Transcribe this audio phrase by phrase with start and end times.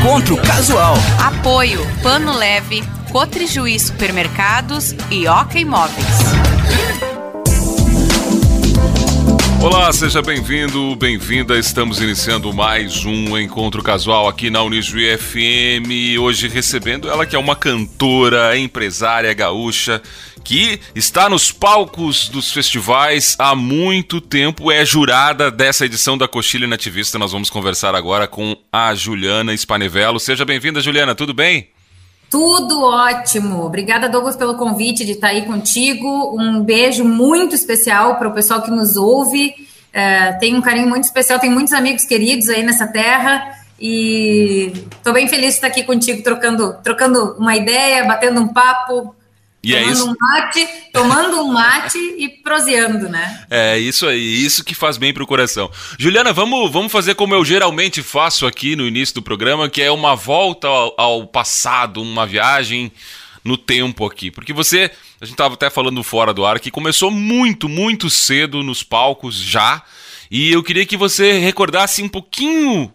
[0.00, 0.94] Encontro Casual.
[1.22, 6.06] Apoio Pano Leve, Cotrijuí Supermercados e Oca Imóveis.
[9.62, 11.58] Olá, seja bem-vindo, bem-vinda.
[11.58, 16.18] Estamos iniciando mais um encontro casual aqui na Unijuí FM.
[16.18, 20.00] Hoje recebendo ela que é uma cantora, empresária gaúcha
[20.44, 26.66] que está nos palcos dos festivais há muito tempo, é jurada dessa edição da Coxilha
[26.66, 27.18] Nativista.
[27.18, 30.18] Nós vamos conversar agora com a Juliana Spanevelo.
[30.18, 31.68] Seja bem-vinda, Juliana, tudo bem?
[32.30, 33.64] Tudo ótimo.
[33.64, 36.36] Obrigada, Douglas, pelo convite de estar aí contigo.
[36.38, 39.52] Um beijo muito especial para o pessoal que nos ouve.
[39.92, 43.58] É, tem um carinho muito especial, tem muitos amigos queridos aí nessa terra.
[43.80, 49.14] E estou bem feliz de estar aqui contigo, trocando, trocando uma ideia, batendo um papo,
[49.62, 50.08] e é tomando é isso.
[50.08, 53.44] um mate, tomando um mate e proseando, né?
[53.50, 55.70] É isso aí, isso que faz bem pro coração.
[55.98, 59.90] Juliana, vamos, vamos fazer como eu geralmente faço aqui no início do programa, que é
[59.90, 62.90] uma volta ao, ao passado, uma viagem
[63.44, 64.30] no tempo aqui.
[64.30, 68.62] Porque você, a gente tava até falando fora do ar, que começou muito, muito cedo
[68.62, 69.82] nos palcos já.
[70.30, 72.92] E eu queria que você recordasse um pouquinho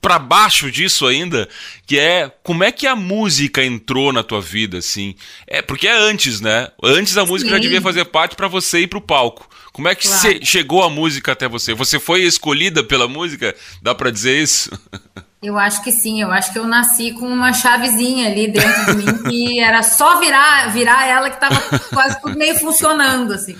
[0.00, 1.48] para baixo disso ainda,
[1.86, 5.14] que é como é que a música entrou na tua vida, assim?
[5.46, 6.68] É porque é antes, né?
[6.82, 7.56] Antes a música Sim.
[7.56, 9.48] já devia fazer parte para você ir pro palco.
[9.72, 10.44] Como é que claro.
[10.44, 11.74] chegou a música até você?
[11.74, 13.54] Você foi escolhida pela música?
[13.82, 14.70] Dá para dizer isso?
[15.40, 18.96] Eu acho que sim, eu acho que eu nasci com uma chavezinha ali dentro de
[18.96, 21.60] mim que era só virar, virar ela que tava
[21.94, 23.56] quase tudo meio funcionando assim.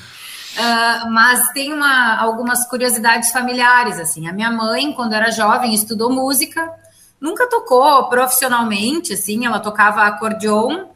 [0.58, 4.26] Uh, mas tem uma, algumas curiosidades familiares, assim.
[4.26, 6.68] A minha mãe, quando era jovem, estudou música,
[7.20, 10.86] nunca tocou profissionalmente, assim, ela tocava acordeon.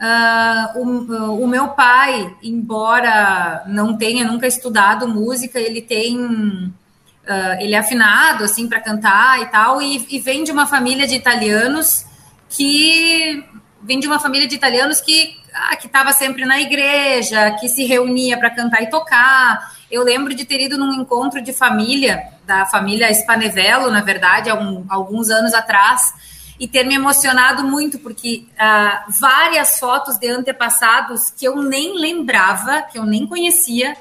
[0.00, 6.16] Uh, o, o, meu pai, embora não tenha nunca estudado música, ele tem...
[6.16, 11.06] Uh, ele é afinado, assim, para cantar e tal, e, e vem de uma família
[11.06, 12.06] de italianos
[12.48, 13.44] que...
[13.82, 17.84] Vem de uma família de italianos que ah, que estava sempre na igreja, que se
[17.84, 19.72] reunia para cantar e tocar.
[19.90, 24.84] Eu lembro de ter ido num encontro de família, da família Spanevelo, na verdade, um,
[24.88, 26.14] alguns anos atrás,
[26.58, 32.82] e ter me emocionado muito, porque ah, várias fotos de antepassados que eu nem lembrava,
[32.82, 33.96] que eu nem conhecia,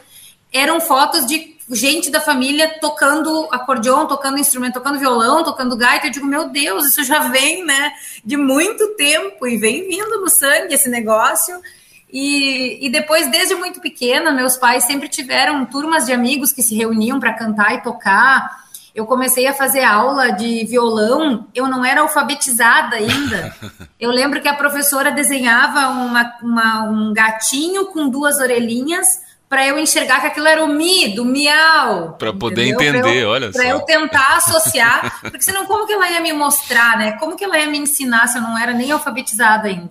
[0.51, 6.07] eram fotos de gente da família tocando acordeon, tocando instrumento, tocando violão, tocando gaita.
[6.07, 7.91] Eu digo, meu Deus, isso já vem, né,
[8.25, 11.59] de muito tempo e vem vindo no sangue esse negócio.
[12.11, 16.75] E, e depois, desde muito pequena, meus pais sempre tiveram turmas de amigos que se
[16.75, 18.67] reuniam para cantar e tocar.
[18.95, 23.55] Eu comecei a fazer aula de violão, eu não era alfabetizada ainda.
[23.99, 29.05] Eu lembro que a professora desenhava uma, uma, um gatinho com duas orelhinhas
[29.49, 32.13] para eu enxergar que aquilo era o mi, do miau.
[32.19, 33.67] Para poder entender, pra eu, olha pra só.
[33.67, 37.13] Para eu tentar associar, porque senão como que ela ia me mostrar, né?
[37.13, 39.89] Como que ela ia me ensinar se eu não era nem alfabetizada ainda?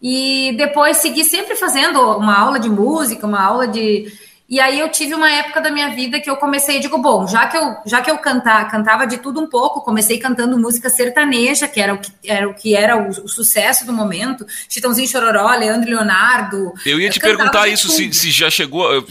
[0.00, 4.12] E depois segui sempre fazendo uma aula de música, uma aula de
[4.50, 7.46] e aí eu tive uma época da minha vida que eu comecei, digo, bom, já
[7.46, 11.68] que eu já que eu cantar, cantava de tudo um pouco, comecei cantando música sertaneja,
[11.68, 15.50] que era o que era o, que era o, o sucesso do momento, Chitãozinho Chororó,
[15.50, 16.72] Leandro Leonardo.
[16.86, 19.06] Eu ia te perguntar isso, se, se já chegou.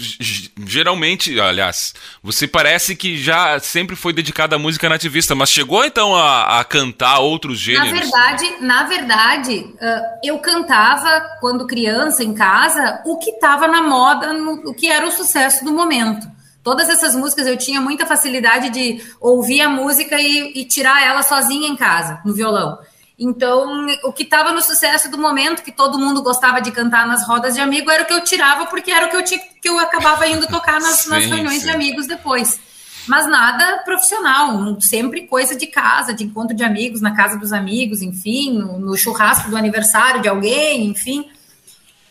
[0.66, 1.94] Geralmente, aliás,
[2.24, 6.64] você parece que já sempre foi dedicada à música nativista, mas chegou então a, a
[6.64, 7.92] cantar outros gêneros?
[7.92, 9.76] Na verdade, na verdade,
[10.24, 15.06] eu cantava quando criança em casa o que estava na moda, no, o que era
[15.06, 16.28] o sucesso sucesso do momento.
[16.64, 21.22] Todas essas músicas eu tinha muita facilidade de ouvir a música e, e tirar ela
[21.22, 22.78] sozinha em casa, no violão.
[23.20, 27.26] Então, o que estava no sucesso do momento, que todo mundo gostava de cantar nas
[27.26, 29.70] rodas de amigo, era o que eu tirava, porque era o que eu, tinha, que
[29.70, 31.68] eu acabava indo tocar nas, sim, nas reuniões sim.
[31.68, 32.60] de amigos depois.
[33.08, 38.02] Mas nada profissional, sempre coisa de casa, de encontro de amigos, na casa dos amigos,
[38.02, 41.26] enfim, no, no churrasco do aniversário de alguém, enfim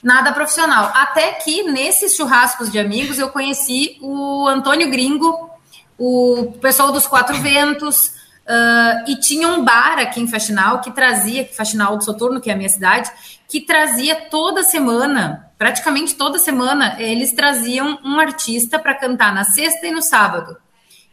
[0.02, 0.92] nada profissional.
[0.94, 5.50] Até que nesses churrascos de amigos eu conheci o Antônio Gringo,
[5.98, 8.08] o pessoal dos Quatro Ventos,
[8.46, 12.52] uh, e tinha um bar aqui em Faxinal que trazia, Faxinal do Soturno, que é
[12.52, 13.10] a minha cidade,
[13.48, 19.86] que trazia toda semana, praticamente toda semana, eles traziam um artista para cantar na sexta
[19.86, 20.56] e no sábado.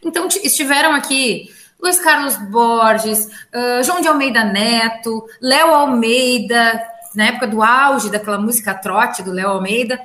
[0.02, 6.82] Então estiveram aqui Luiz Carlos Borges, uh, João de Almeida Neto, Léo Almeida,
[7.14, 10.00] na época do auge daquela música trote do Léo Almeida,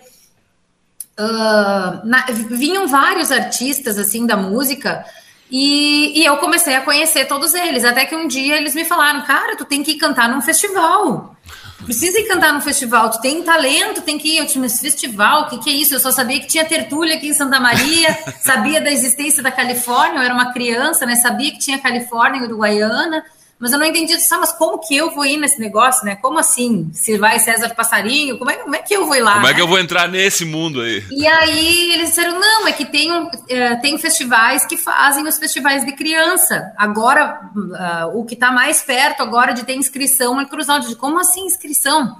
[1.19, 5.05] uh, na, vinham vários artistas assim da música
[5.51, 7.83] e, e, eu comecei a conhecer todos eles.
[7.83, 11.35] Até que um dia eles me falaram, cara, tu tem que ir cantar num festival.
[11.83, 14.37] Precisa ir cantar num festival, tu tem talento, tem que ir.
[14.37, 15.95] Eu tinha esse festival, o que, que é isso?
[15.95, 20.19] Eu só sabia que tinha tertúlia aqui em Santa Maria, sabia da existência da Califórnia,
[20.19, 21.15] eu era uma criança, né?
[21.15, 23.23] Sabia que tinha Califórnia e Uruguaiana
[23.59, 26.15] mas eu não entendi, sabe, mas como que eu vou ir nesse negócio, né?
[26.15, 26.89] Como assim?
[26.93, 29.33] Se vai César Passarinho, como é, como é que eu vou ir lá?
[29.33, 29.51] Como né?
[29.51, 31.03] é que eu vou entrar nesse mundo aí?
[31.11, 33.11] E aí eles disseram, não, é que tem,
[33.49, 36.71] é, tem festivais que fazem os festivais de criança.
[36.77, 40.79] Agora, uh, o que está mais perto agora de ter inscrição é Cruzal.
[40.95, 42.15] Como assim inscrição?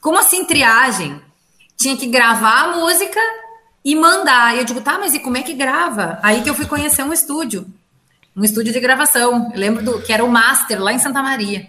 [0.00, 1.20] Como assim triagem?
[1.76, 3.18] Tinha que gravar a música
[3.84, 4.54] e mandar.
[4.54, 6.20] E eu digo, tá, mas e como é que grava?
[6.22, 7.66] Aí que eu fui conhecer um estúdio
[8.36, 9.50] um estúdio de gravação.
[9.52, 11.66] Eu lembro do, que era o Master, lá em Santa Maria.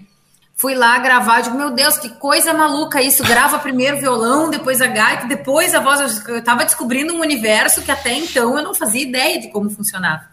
[0.56, 3.24] Fui lá gravar, digo, meu Deus, que coisa maluca isso.
[3.24, 6.24] Grava primeiro violão, depois a gaita, depois a voz.
[6.28, 10.30] Eu estava descobrindo um universo que até então eu não fazia ideia de como funcionava.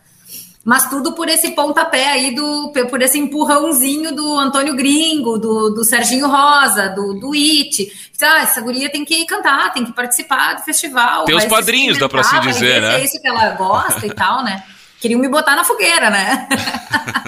[0.62, 5.82] Mas tudo por esse pontapé aí, do, por esse empurrãozinho do Antônio Gringo, do, do
[5.82, 7.90] Serginho Rosa, do, do It.
[8.20, 11.24] Ah, essa guria tem que cantar, tem que participar do festival.
[11.24, 13.00] Tem os padrinhos, dá para se dizer, né?
[13.00, 14.62] É isso que ela gosta e tal, né?
[15.00, 16.48] Queriam me botar na fogueira, né?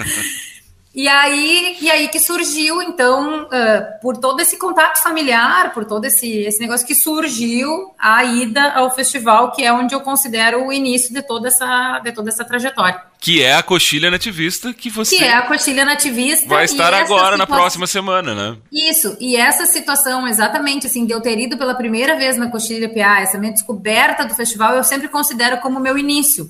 [0.93, 6.05] e aí, e aí que surgiu, então, uh, por todo esse contato familiar, por todo
[6.05, 10.73] esse, esse negócio que surgiu a ida ao festival, que é onde eu considero o
[10.73, 13.01] início de toda essa, de toda essa trajetória.
[13.19, 15.15] Que é a coxilha nativista que você.
[15.15, 16.49] Que é a coxilha nativista.
[16.49, 18.57] Vai estar agora na próxima semana, né?
[18.71, 22.89] Isso, e essa situação, exatamente assim, de eu ter ido pela primeira vez na coxilha
[22.89, 26.49] PA, essa minha descoberta do festival, eu sempre considero como meu início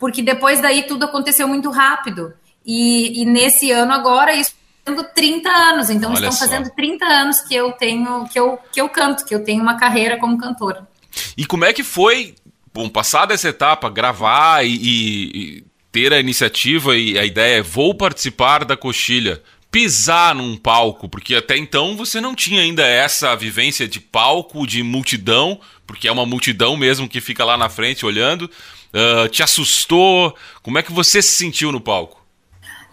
[0.00, 2.32] porque depois daí tudo aconteceu muito rápido.
[2.64, 4.54] E, e nesse ano agora, isso
[4.84, 5.90] fazendo 30 anos.
[5.90, 6.38] Então, Olha estão só.
[6.38, 9.78] fazendo 30 anos que eu tenho, que eu, que eu canto, que eu tenho uma
[9.78, 10.88] carreira como cantora.
[11.36, 12.34] E como é que foi,
[12.72, 17.94] bom, passada essa etapa, gravar e, e ter a iniciativa e a ideia é vou
[17.94, 23.86] participar da coxilha, pisar num palco, porque até então você não tinha ainda essa vivência
[23.86, 28.50] de palco, de multidão, porque é uma multidão mesmo que fica lá na frente olhando.
[28.92, 30.34] Uh, te assustou?
[30.62, 32.20] Como é que você se sentiu no palco?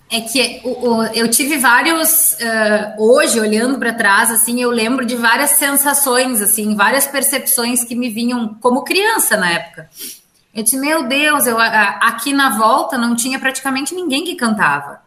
[0.10, 5.06] É que o, o, eu tive vários uh, hoje olhando para trás assim eu lembro
[5.06, 9.90] de várias sensações assim várias percepções que me vinham como criança na época
[10.56, 15.02] eu disse meu Deus eu aqui na volta não tinha praticamente ninguém que cantava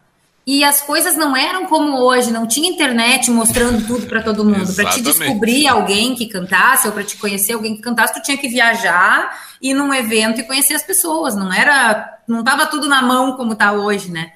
[0.45, 4.73] e as coisas não eram como hoje, não tinha internet mostrando tudo para todo mundo.
[4.73, 8.37] Para te descobrir alguém que cantasse ou para te conhecer alguém que cantasse, tu tinha
[8.37, 11.35] que viajar, ir num evento e conhecer as pessoas.
[11.35, 14.31] Não era, não estava tudo na mão como está hoje, né?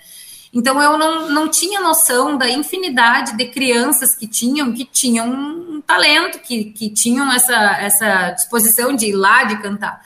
[0.53, 5.81] Então eu não, não tinha noção da infinidade de crianças que tinham que tinham um
[5.81, 10.01] talento, que, que tinham essa, essa disposição de ir lá, de cantar.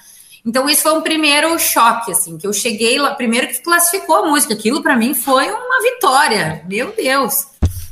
[0.50, 4.25] Então, isso foi um primeiro choque, assim, que eu cheguei lá, primeiro que classificou a
[4.25, 4.56] música.
[4.56, 6.66] Aquilo para mim foi uma vitória.
[6.68, 7.46] Meu Deus.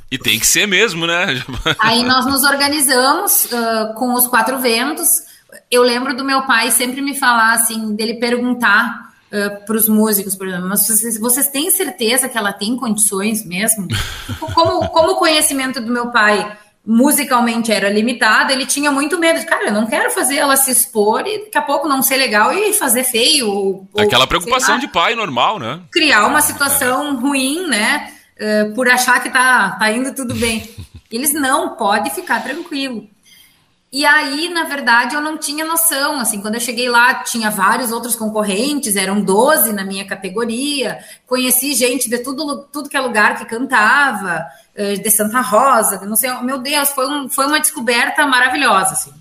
[0.10, 1.40] E tem que ser mesmo, né?
[1.78, 5.08] Aí nós nos organizamos uh, com os quatro ventos.
[5.70, 10.34] Eu lembro do meu pai sempre me falar assim, dele perguntar uh, para os músicos,
[10.34, 13.88] por exemplo, mas vocês, vocês têm certeza que ela tem condições mesmo?
[14.56, 16.58] Como, como o conhecimento do meu pai
[16.90, 20.72] musicalmente era limitada, ele tinha muito medo de, cara, eu não quero fazer ela se
[20.72, 23.50] expor e daqui a pouco não ser legal e fazer feio.
[23.50, 25.82] Ou, Aquela preocupação lá, de pai normal, né?
[25.92, 27.20] Criar uma situação é.
[27.20, 28.14] ruim, né?
[28.40, 30.64] Uh, por achar que tá, tá indo tudo bem.
[31.12, 33.10] Eles não, pode ficar tranquilo.
[33.92, 36.20] E aí, na verdade, eu não tinha noção.
[36.20, 41.00] Assim, quando eu cheguei lá, tinha vários outros concorrentes, eram 12 na minha categoria.
[41.26, 44.46] Conheci gente de tudo, tudo que é lugar que cantava.
[44.78, 49.12] Eh, de Santa Rosa, não sei, meu Deus, foi, um, foi uma descoberta maravilhosa, assim.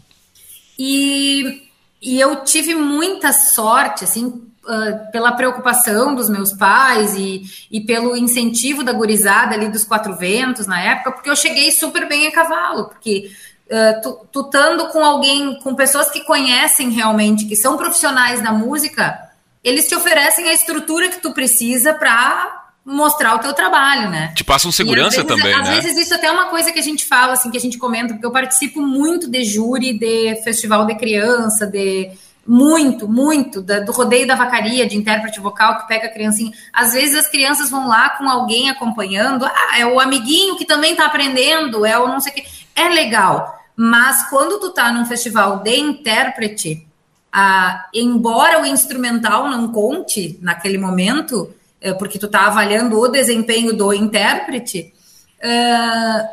[0.79, 1.67] E,
[2.03, 7.43] e eu tive muita sorte, assim, uh, pela preocupação dos meus pais e,
[7.73, 12.07] e pelo incentivo da gurizada ali dos quatro ventos na época, porque eu cheguei super
[12.07, 13.31] bem a cavalo, porque
[13.71, 18.53] uh, tu, tu estando com alguém, com pessoas que conhecem realmente, que são profissionais da
[18.53, 19.19] música,
[19.63, 24.33] eles te oferecem a estrutura que tu precisa para mostrar o teu trabalho, né?
[24.35, 25.71] Te passam segurança vezes, também, às né?
[25.71, 28.15] Às vezes existe até uma coisa que a gente fala, assim, que a gente comenta,
[28.15, 32.13] porque eu participo muito de júri de festival de criança, de
[32.47, 36.53] muito, muito, da, do rodeio da vacaria, de intérprete vocal que pega a criancinha.
[36.73, 40.95] Às vezes as crianças vão lá com alguém acompanhando, ah, é o amiguinho que também
[40.95, 42.66] tá aprendendo, é o não sei o que.
[42.77, 46.87] É legal, mas quando tu tá num festival de intérprete,
[47.33, 53.73] ah, embora o instrumental não conte naquele momento, é, porque tu está avaliando o desempenho
[53.73, 54.93] do intérprete,
[55.39, 56.29] uh,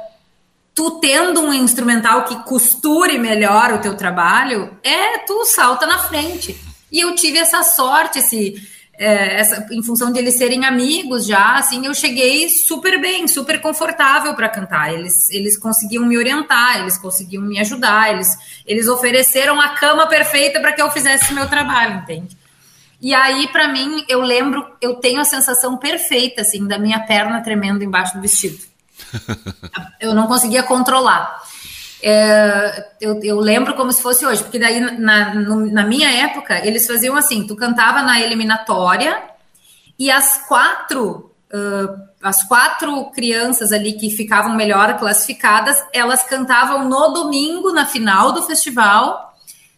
[0.74, 6.60] tu tendo um instrumental que costure melhor o teu trabalho, é tu salta na frente.
[6.92, 8.56] E eu tive essa sorte, esse,
[8.98, 13.60] é, essa, em função de eles serem amigos já, assim, eu cheguei super bem, super
[13.60, 14.94] confortável para cantar.
[14.94, 18.28] Eles, eles conseguiam me orientar, eles conseguiam me ajudar, eles,
[18.66, 22.38] eles ofereceram a cama perfeita para que eu fizesse meu trabalho, entende?
[23.02, 27.42] E aí, para mim, eu lembro, eu tenho a sensação perfeita, assim, da minha perna
[27.42, 28.60] tremendo embaixo do vestido.
[30.00, 31.42] eu não conseguia controlar.
[32.06, 36.60] É, eu, eu, lembro como se fosse hoje, porque daí na, no, na minha época
[36.68, 39.24] eles faziam assim: tu cantava na eliminatória
[39.98, 47.14] e as quatro uh, as quatro crianças ali que ficavam melhor classificadas, elas cantavam no
[47.14, 49.34] domingo na final do festival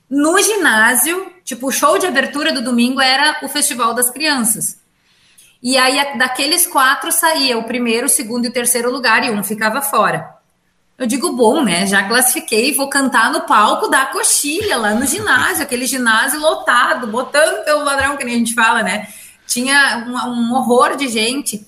[0.09, 1.31] no ginásio.
[1.43, 4.79] Tipo, o show de abertura do domingo era o festival das crianças.
[5.61, 9.43] E aí daqueles quatro saía o primeiro, o segundo e o terceiro lugar e um
[9.43, 10.34] ficava fora.
[10.97, 11.85] Eu digo, bom, né?
[11.85, 17.65] Já classifiquei, vou cantar no palco da coxilha, lá no ginásio, aquele ginásio lotado, botando
[17.65, 19.07] pelo ladrão, que nem a gente fala, né?
[19.45, 21.65] Tinha um, um, horror de gente.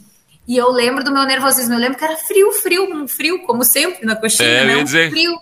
[0.47, 3.65] E eu lembro do meu nervosismo, eu lembro que era frio, frio, um frio, como
[3.65, 4.77] sempre na coxilha, é, né?
[4.77, 5.09] Um dizer...
[5.09, 5.37] frio.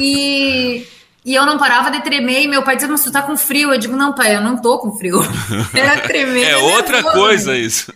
[0.00, 0.86] E,
[1.28, 3.70] e eu não parava de tremer, e meu pai dizia, mas tu tá com frio.
[3.70, 5.20] Eu digo, não, pai, eu não tô com frio.
[5.74, 6.48] Era tremer.
[6.48, 7.14] é outra nervoso.
[7.14, 7.92] coisa isso.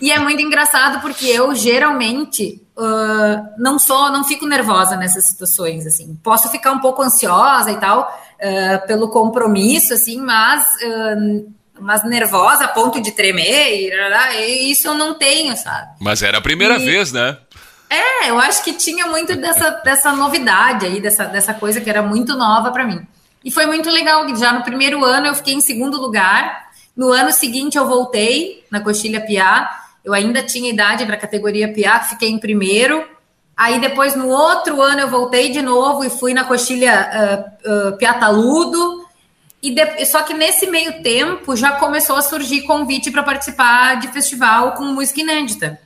[0.00, 5.86] E é muito engraçado, porque eu geralmente uh, não sou, não fico nervosa nessas situações,
[5.86, 6.18] assim.
[6.24, 10.64] Posso ficar um pouco ansiosa e tal, uh, pelo compromisso, assim, mas...
[10.82, 13.90] Uh, mas nervosa a ponto de tremer,
[14.36, 15.92] e, isso eu não tenho, sabe?
[15.98, 17.38] Mas era a primeira e, vez, né?
[17.90, 22.02] É, eu acho que tinha muito dessa, dessa novidade aí, dessa, dessa coisa que era
[22.02, 23.04] muito nova para mim.
[23.44, 27.32] E foi muito legal, já no primeiro ano eu fiquei em segundo lugar, no ano
[27.32, 29.68] seguinte eu voltei na Coxilha Piá,
[30.04, 33.06] eu ainda tinha idade para a categoria PA, fiquei em primeiro.
[33.56, 37.96] Aí depois, no outro ano, eu voltei de novo e fui na coxilha uh, uh,
[37.98, 39.06] Piataludo.
[39.62, 40.06] E de...
[40.06, 44.84] Só que nesse meio tempo já começou a surgir convite para participar de festival com
[44.84, 45.78] música inédita.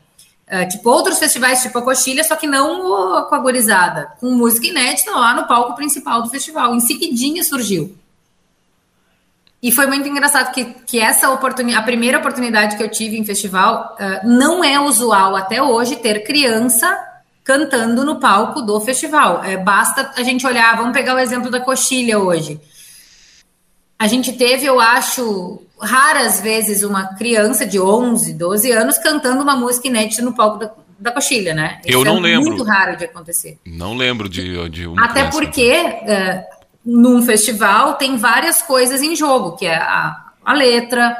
[0.54, 4.66] Uh, tipo outros festivais, tipo a Coxilha, só que não com a gorizada, com música
[4.68, 6.74] inédita lá no palco principal do festival.
[6.74, 7.96] Em seguidinha surgiu.
[9.60, 13.24] E foi muito engraçado que, que essa oportunidade, a primeira oportunidade que eu tive em
[13.24, 16.86] festival, uh, não é usual até hoje ter criança
[17.42, 19.42] cantando no palco do festival.
[19.42, 22.60] É, basta a gente olhar, vamos pegar o exemplo da coxilha hoje.
[23.98, 29.56] A gente teve, eu acho, raras vezes uma criança de 11, 12 anos cantando uma
[29.56, 31.80] música inédita no palco da, da coxilha, né?
[31.84, 32.50] Isso eu não é lembro.
[32.50, 33.58] muito raro de acontecer.
[33.64, 35.38] Não lembro de, de uma Até criança.
[35.38, 41.16] porque uh, num festival tem várias coisas em jogo, que é a, a letra,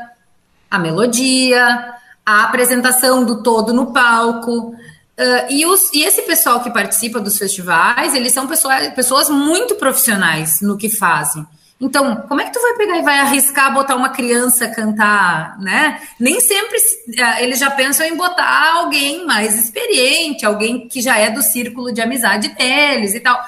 [0.71, 1.95] a melodia,
[2.27, 4.75] a apresentação do todo no palco.
[5.17, 9.77] Uh, e, os, e, esse pessoal que participa dos festivais, eles são pessoas, pessoas muito
[9.77, 11.47] profissionais no que fazem.
[11.81, 16.01] Então, como é que tu vai pegar e vai arriscar botar uma criança cantar, né?
[16.21, 21.31] Nem sempre uh, eles já pensam em botar alguém mais experiente, alguém que já é
[21.31, 23.39] do círculo de amizade deles e tal.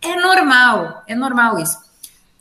[0.00, 1.78] É normal, é normal isso.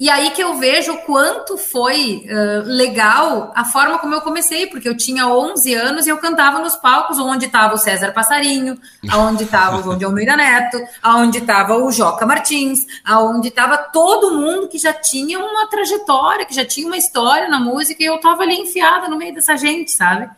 [0.04, 4.68] E aí que eu vejo o quanto foi uh, legal a forma como eu comecei,
[4.68, 8.78] porque eu tinha 11 anos e eu cantava nos palcos onde estava o César Passarinho,
[9.10, 14.36] aonde estava o João de Almeida Neto, aonde estava o Joca Martins, aonde estava todo
[14.36, 18.16] mundo que já tinha uma trajetória, que já tinha uma história na música e eu
[18.16, 20.30] estava ali enfiada no meio dessa gente, sabe?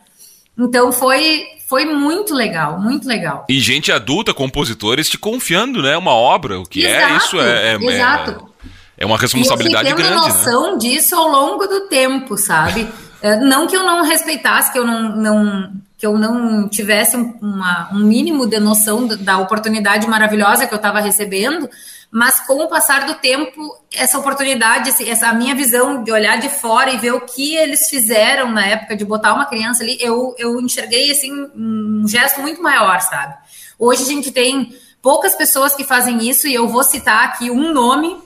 [0.56, 3.44] Então foi foi muito legal, muito legal.
[3.48, 5.96] E gente adulta, compositores te confiando, né?
[5.96, 8.30] Uma obra, o que é, exato, é isso é, é exato.
[8.52, 8.55] É,
[8.98, 10.14] é uma responsabilidade e eu grande.
[10.14, 10.28] Eu né?
[10.28, 10.78] noção né?
[10.78, 12.88] disso ao longo do tempo, sabe?
[13.20, 17.88] É, não que eu não respeitasse, que eu não, não que eu não tivesse uma,
[17.92, 21.68] um mínimo de noção da oportunidade maravilhosa que eu estava recebendo,
[22.10, 23.60] mas com o passar do tempo,
[23.94, 28.52] essa oportunidade, essa minha visão de olhar de fora e ver o que eles fizeram
[28.52, 33.00] na época de botar uma criança ali, eu, eu enxerguei assim um gesto muito maior,
[33.00, 33.34] sabe?
[33.78, 37.72] Hoje a gente tem poucas pessoas que fazem isso e eu vou citar aqui um
[37.72, 38.25] nome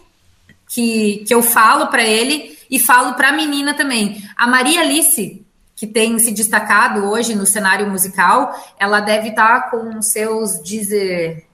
[0.70, 4.22] que, que eu falo para ele e falo para a menina também.
[4.36, 9.70] A Maria Alice, que tem se destacado hoje no cenário musical, ela deve estar tá
[9.70, 11.44] com seus 17,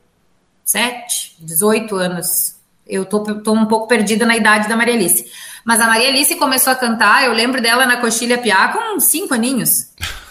[1.40, 2.56] 18 anos.
[2.86, 5.24] Eu tô, tô um pouco perdida na idade da Maria Alice.
[5.64, 9.34] Mas a Maria Alice começou a cantar, eu lembro dela na Coxilha Piá com cinco
[9.34, 9.90] aninhos.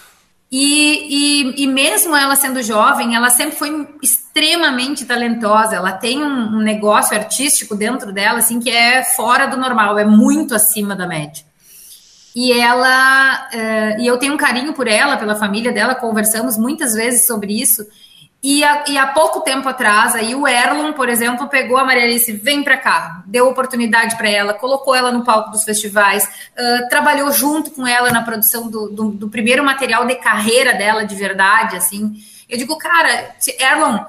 [0.48, 3.68] E, e, e, mesmo ela sendo jovem, ela sempre foi
[4.36, 5.76] extremamente talentosa.
[5.76, 10.54] Ela tem um, negócio artístico dentro dela, assim, que é fora do normal, é muito
[10.54, 11.44] acima da média.
[12.34, 16.92] E ela, uh, e eu tenho um carinho por ela, pela família dela, conversamos muitas
[16.92, 17.86] vezes sobre isso.
[18.42, 22.04] E, a, e há pouco tempo atrás, aí o Erlon, por exemplo, pegou a Maria
[22.04, 26.88] Alice, vem para cá, deu oportunidade para ela, colocou ela no palco dos festivais, uh,
[26.90, 31.16] trabalhou junto com ela na produção do, do, do, primeiro material de carreira dela de
[31.16, 32.12] verdade, assim.
[32.46, 34.04] Eu digo, cara, Erlon,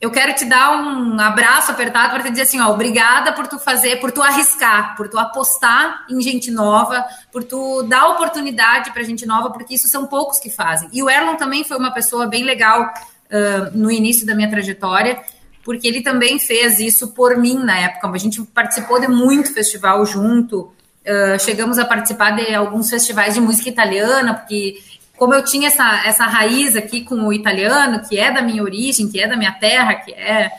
[0.00, 3.58] eu quero te dar um abraço apertado para te dizer assim, ó, obrigada por tu
[3.58, 9.02] fazer, por tu arriscar, por tu apostar em gente nova, por tu dar oportunidade para
[9.02, 10.88] gente nova, porque isso são poucos que fazem.
[10.90, 15.20] E o Erlon também foi uma pessoa bem legal uh, no início da minha trajetória,
[15.62, 18.08] porque ele também fez isso por mim na época.
[18.08, 23.40] A gente participou de muito festival junto, uh, chegamos a participar de alguns festivais de
[23.42, 24.78] música italiana, porque
[25.20, 29.06] como eu tinha essa, essa raiz aqui com o italiano, que é da minha origem,
[29.06, 30.50] que é da minha terra, que é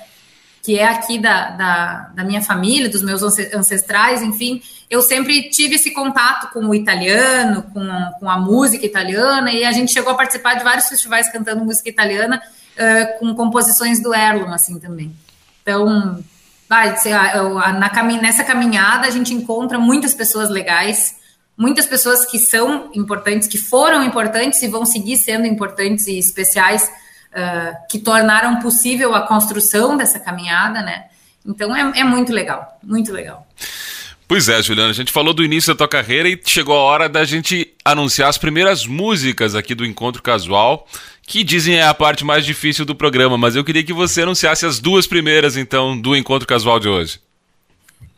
[0.62, 5.74] que é aqui da, da, da, minha família, dos meus ancestrais, enfim, eu sempre tive
[5.74, 10.16] esse contato com o italiano, com, com a música italiana, e a gente chegou a
[10.16, 12.40] participar de vários festivais cantando música italiana
[12.78, 15.12] uh, com composições do Erlon, assim, também.
[15.64, 16.24] Então,
[16.70, 16.96] vai,
[17.80, 21.16] na, nessa caminhada a gente encontra muitas pessoas legais,
[21.62, 26.92] muitas pessoas que são importantes, que foram importantes e vão seguir sendo importantes e especiais,
[27.32, 31.06] uh, que tornaram possível a construção dessa caminhada, né?
[31.46, 33.48] Então é, é muito legal, muito legal.
[34.28, 37.08] Pois é, Juliana, a gente falou do início da tua carreira e chegou a hora
[37.08, 40.88] da gente anunciar as primeiras músicas aqui do Encontro Casual,
[41.28, 44.66] que dizem é a parte mais difícil do programa, mas eu queria que você anunciasse
[44.66, 47.20] as duas primeiras, então, do Encontro Casual de hoje.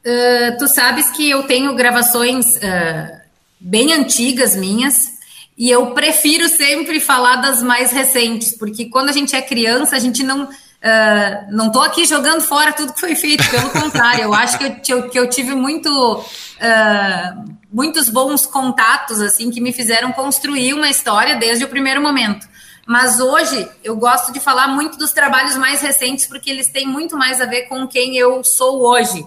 [0.06, 3.23] Uh, tu sabes que eu tenho gravações uh,
[3.64, 5.14] bem antigas minhas,
[5.58, 10.00] e eu prefiro sempre falar das mais recentes, porque quando a gente é criança, a
[10.00, 10.50] gente não.
[10.84, 14.92] Uh, não estou aqui jogando fora tudo que foi feito, pelo contrário, eu acho que
[14.92, 20.90] eu, que eu tive muito, uh, muitos bons contatos assim que me fizeram construir uma
[20.90, 22.46] história desde o primeiro momento.
[22.86, 27.16] Mas hoje eu gosto de falar muito dos trabalhos mais recentes, porque eles têm muito
[27.16, 29.26] mais a ver com quem eu sou hoje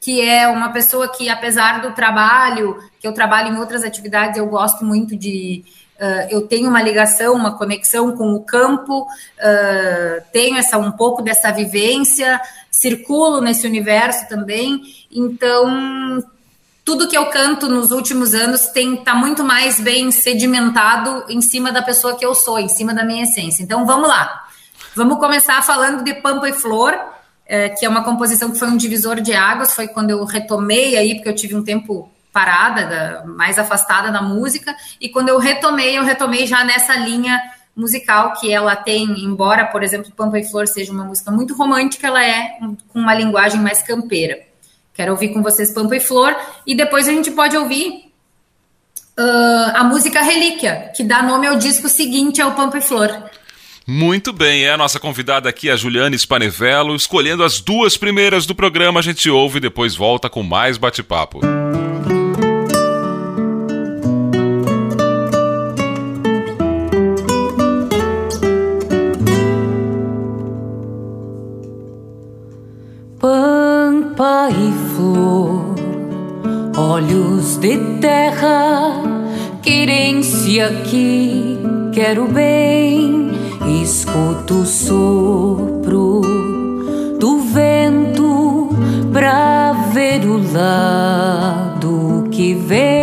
[0.00, 4.46] que é uma pessoa que, apesar do trabalho, que eu trabalho em outras atividades, eu
[4.46, 5.64] gosto muito de.
[6.00, 11.22] Uh, eu tenho uma ligação, uma conexão com o campo, uh, tenho essa um pouco
[11.22, 12.40] dessa vivência,
[12.70, 16.22] circulo nesse universo também, então
[16.84, 21.72] tudo que eu canto nos últimos anos tem tá muito mais bem sedimentado em cima
[21.72, 23.62] da pessoa que eu sou, em cima da minha essência.
[23.62, 24.46] Então vamos lá.
[24.94, 26.98] Vamos começar falando de Pampa e Flor,
[27.48, 30.96] é, que é uma composição que foi um divisor de águas, foi quando eu retomei
[30.98, 35.38] aí, porque eu tive um tempo parada, da, mais afastada da música, e quando eu
[35.38, 37.40] retomei, eu retomei já nessa linha
[37.74, 42.08] musical que ela tem, embora, por exemplo, Pampa e Flor seja uma música muito romântica,
[42.08, 42.58] ela é
[42.88, 44.40] com uma linguagem mais campeira.
[44.92, 48.12] Quero ouvir com vocês Pampa e Flor, e depois a gente pode ouvir
[49.18, 53.30] uh, a música Relíquia, que dá nome ao disco seguinte, ao Pampa e Flor.
[53.90, 58.54] Muito bem, é a nossa convidada aqui, a Juliane Spanevello, escolhendo as duas primeiras do
[58.54, 59.00] programa.
[59.00, 61.40] A gente ouve e depois volta com mais bate-papo.
[73.18, 75.74] Pampa e flor,
[76.76, 79.02] olhos de terra,
[79.62, 81.56] querência que
[81.94, 83.07] quero bem
[83.88, 86.20] escuto o sopro
[87.18, 88.68] do vento
[89.14, 92.97] pra ver o lado que vem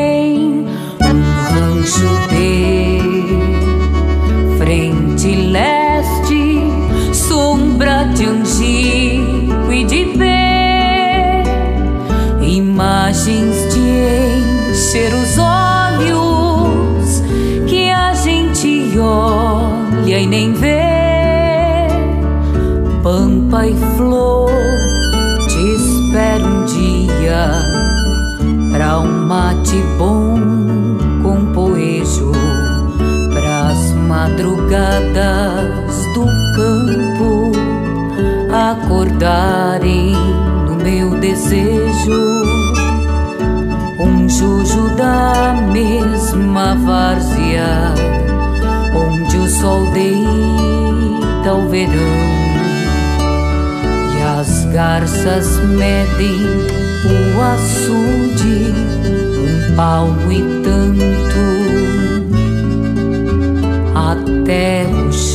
[29.76, 30.40] mate bom
[31.22, 32.32] com poejo,
[33.34, 37.52] pras madrugadas do campo
[38.52, 40.14] acordarem
[40.68, 42.46] no meu desejo.
[44.00, 47.94] Um juju da mesma várzea
[48.94, 52.46] onde o sol deita o verão
[54.40, 56.42] as garças medem
[57.06, 58.74] o açude,
[59.76, 61.04] palmo e tanto
[63.94, 65.35] até o chão.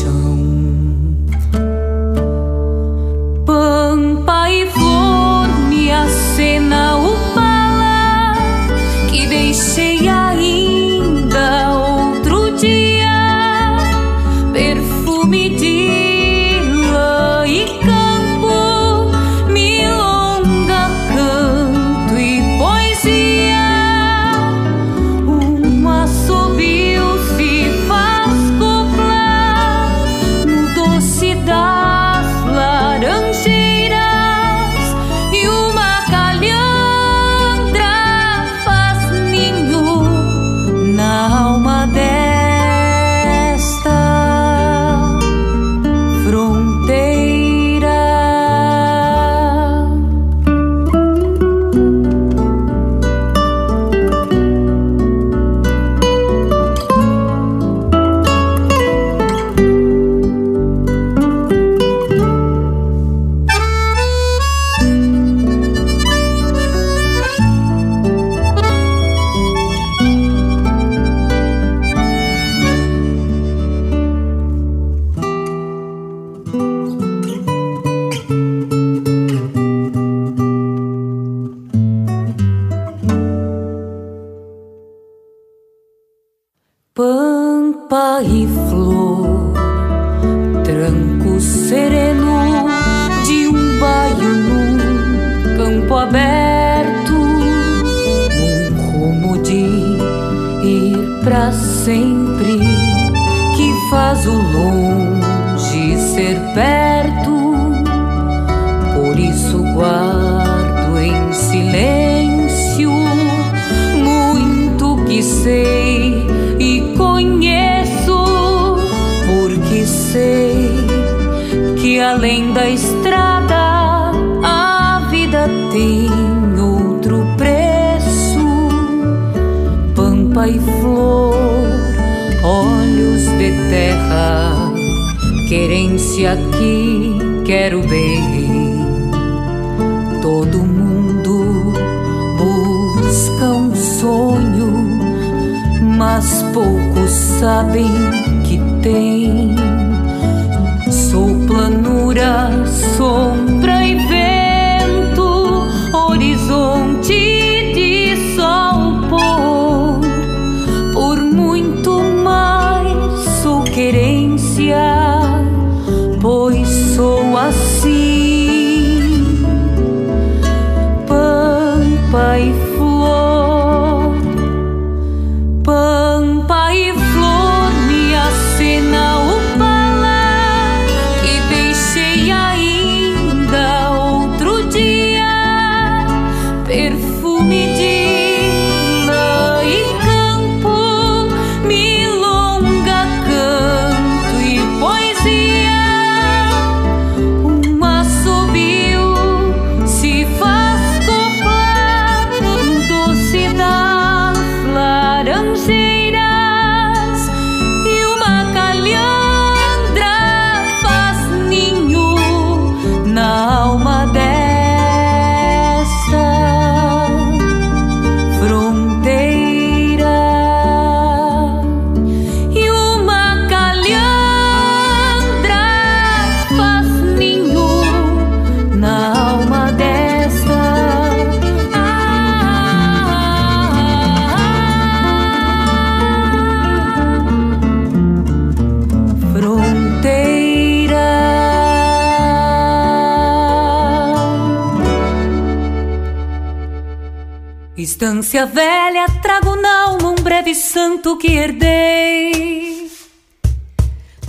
[248.00, 252.90] Estância velha, trago na alma um breve santo que herdei.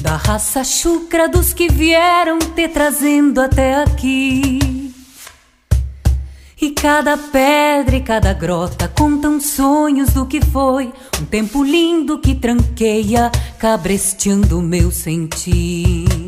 [0.01, 4.93] Da raça chucra dos que vieram te trazendo até aqui.
[6.61, 10.91] E cada pedra e cada grota contam sonhos do que foi.
[11.21, 16.20] Um tempo lindo que tranqueia, cabresteando meu sentir.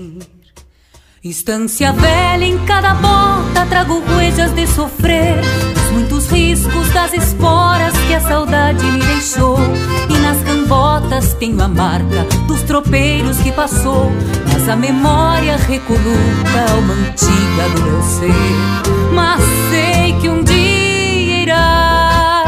[1.24, 5.40] Estância velha em cada bota, trago huellas de sofrer.
[5.74, 9.58] Os muitos riscos das esporas que a saudade me deixou.
[10.10, 14.12] E nas cambotas tenho a marca dos tropeiros que passou.
[14.52, 19.14] Mas a memória recoluta alma antiga do meu ser.
[19.14, 22.44] Mas sei que um dia irá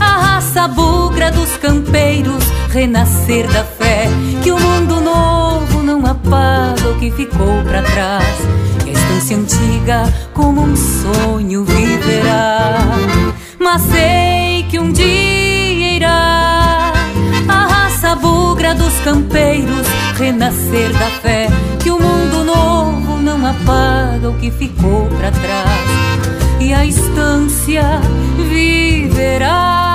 [0.00, 4.08] a raça bugra dos campeiros renascer da fé.
[4.42, 5.43] Que o mundo novo
[6.88, 8.24] o que ficou pra trás.
[8.82, 12.78] Que a estância antiga, como um sonho, viverá.
[13.58, 16.92] Mas sei que um dia irá
[17.48, 21.48] a raça bugra dos campeiros renascer da fé.
[21.82, 26.60] Que o mundo novo não apaga o que ficou pra trás.
[26.60, 28.00] E a estância
[28.48, 29.93] viverá.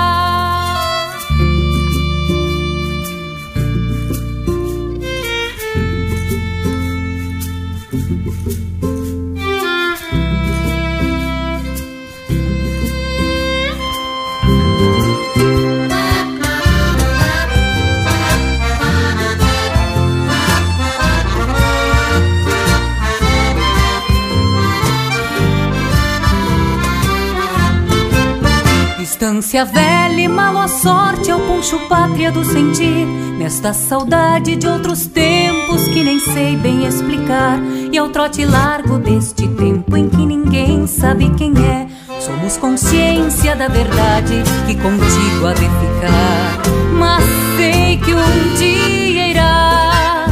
[29.40, 33.06] Estância velha e mal a sorte, eu puncho pátria do sentir.
[33.38, 37.58] Nesta saudade de outros tempos que nem sei bem explicar.
[37.90, 41.88] E ao trote largo deste tempo em que ninguém sabe quem é.
[42.20, 46.60] Somos consciência da verdade que contigo há de ficar.
[46.98, 47.24] Mas
[47.56, 50.26] sei que um dia irá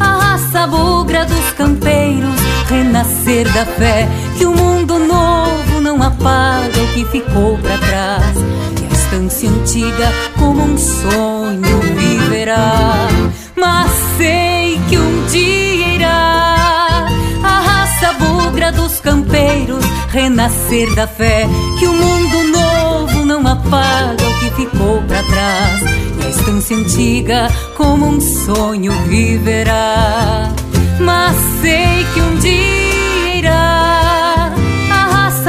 [0.00, 2.34] a raça bugra dos campeiros
[2.68, 4.08] renascer da fé.
[4.36, 8.36] Que o mundo novo não apaga o que ficou pra trás.
[8.82, 13.08] E a estância antiga, como um sonho, viverá.
[13.56, 17.06] Mas sei que um dia irá
[17.42, 21.48] a raça bugra dos campeiros renascer da fé.
[21.78, 25.82] Que o mundo novo não apaga o que ficou para trás.
[26.20, 27.48] E a estância antiga,
[27.78, 30.52] como um sonho, viverá.
[31.00, 33.87] Mas sei que um dia irá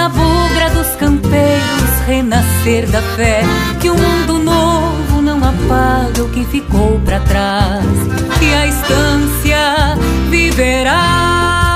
[0.10, 0.20] raça
[0.50, 3.44] bugra dos campeiros renascer da fé.
[3.80, 7.86] Que o um mundo novo não apaga o que ficou para trás.
[8.42, 9.98] E a estância
[10.30, 11.69] viverá.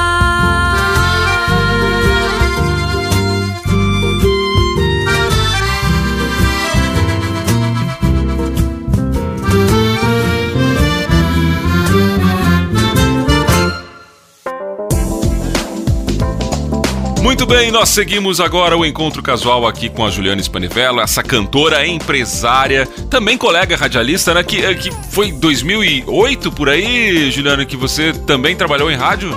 [17.24, 21.88] Muito bem, nós seguimos agora o encontro casual aqui com a Juliana Spanivello, essa cantora
[21.88, 24.44] empresária, também colega radialista, né?
[24.44, 29.30] Que, eh, que foi 2008 por aí, Juliana, que você também trabalhou em rádio?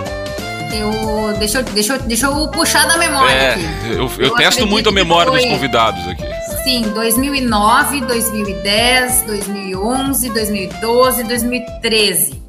[0.74, 3.64] Eu, deixa, eu, deixa, eu, deixa eu puxar da memória é, aqui.
[3.92, 5.42] Eu, eu, eu testo muito a memória foi...
[5.42, 6.24] dos convidados aqui.
[6.64, 12.45] Sim, 2009, 2010, 2011, 2012, 2013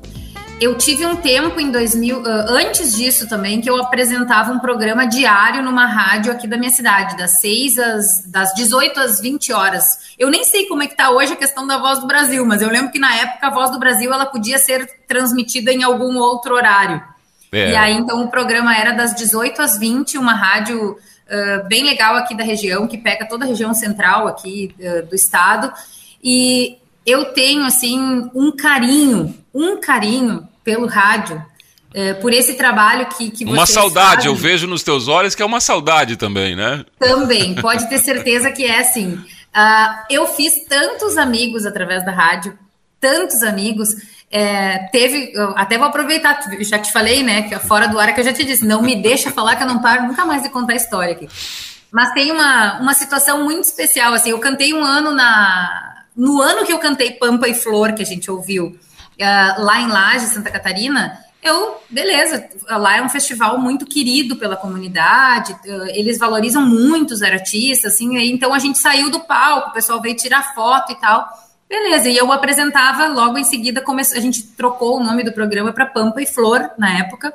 [0.59, 5.61] eu tive um tempo em 2000, antes disso também, que eu apresentava um programa diário
[5.61, 10.15] numa rádio aqui da minha cidade, das 6 às das 18 às 20 horas.
[10.17, 12.61] Eu nem sei como é que tá hoje a questão da Voz do Brasil, mas
[12.61, 16.17] eu lembro que na época a Voz do Brasil ela podia ser transmitida em algum
[16.17, 17.03] outro horário.
[17.51, 17.71] É.
[17.71, 22.15] E aí então o programa era das 18 às 20, uma rádio uh, bem legal
[22.15, 25.71] aqui da região, que pega toda a região central aqui uh, do estado.
[26.23, 31.41] E eu tenho assim um carinho, um carinho pelo rádio,
[31.93, 34.31] é, por esse trabalho que, que Uma saudade, fazem.
[34.31, 36.85] eu vejo nos teus olhos que é uma saudade também, né?
[36.99, 39.13] Também, pode ter certeza que é assim.
[39.13, 42.59] Uh, eu fiz tantos amigos através da rádio,
[42.99, 43.89] tantos amigos.
[44.29, 48.19] É, teve, até vou aproveitar, já te falei, né, que é fora do ar que
[48.19, 50.49] eu já te disse, não me deixa falar que eu não paro nunca mais de
[50.49, 51.29] contar a história aqui.
[51.89, 56.65] Mas tem uma, uma situação muito especial, assim, eu cantei um ano na, no ano
[56.65, 60.49] que eu cantei Pampa e Flor, que a gente ouviu, uh, lá em Laje, Santa
[60.49, 67.11] Catarina, eu, beleza, lá é um festival muito querido pela comunidade, uh, eles valorizam muito
[67.11, 70.95] os artistas, assim, então a gente saiu do palco, o pessoal veio tirar foto e
[70.95, 71.29] tal.
[71.69, 75.85] Beleza, e eu apresentava, logo em seguida a gente trocou o nome do programa para
[75.85, 77.33] Pampa e Flor, na época.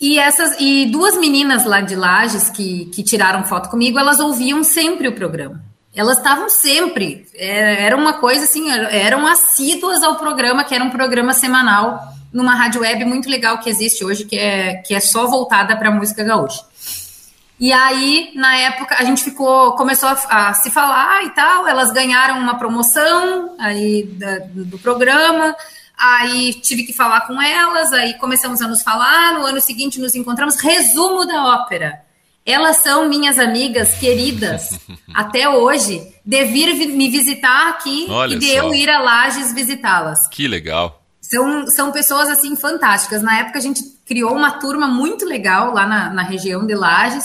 [0.00, 4.62] E essas e duas meninas lá de Lages que, que tiraram foto comigo, elas ouviam
[4.62, 10.64] sempre o programa elas estavam sempre, é, era uma coisa assim, eram assíduas ao programa,
[10.64, 12.00] que era um programa semanal
[12.32, 15.90] numa rádio web muito legal que existe hoje, que é, que é só voltada para
[15.90, 16.64] música gaúcha.
[17.58, 21.92] E aí, na época, a gente ficou, começou a, a, se falar e tal, elas
[21.92, 25.54] ganharam uma promoção aí da, do programa,
[25.98, 30.14] aí tive que falar com elas, aí começamos a nos falar, no ano seguinte nos
[30.14, 32.00] encontramos, resumo da ópera.
[32.50, 34.78] Elas são minhas amigas queridas
[35.14, 38.54] até hoje, de vir me visitar aqui Olha e de só.
[38.54, 40.28] eu ir a Lages visitá-las.
[40.28, 41.00] Que legal.
[41.20, 43.22] São, são pessoas assim fantásticas.
[43.22, 47.24] Na época a gente criou uma turma muito legal lá na, na região de Lages.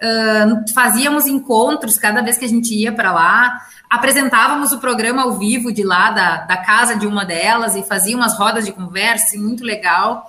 [0.00, 5.36] Uh, fazíamos encontros cada vez que a gente ia para lá, apresentávamos o programa ao
[5.36, 9.36] vivo de lá da, da casa de uma delas e fazia umas rodas de conversa,
[9.36, 10.24] muito legal.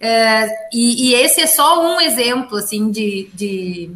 [0.00, 3.90] É, e, e, esse é só um exemplo, assim, de, de,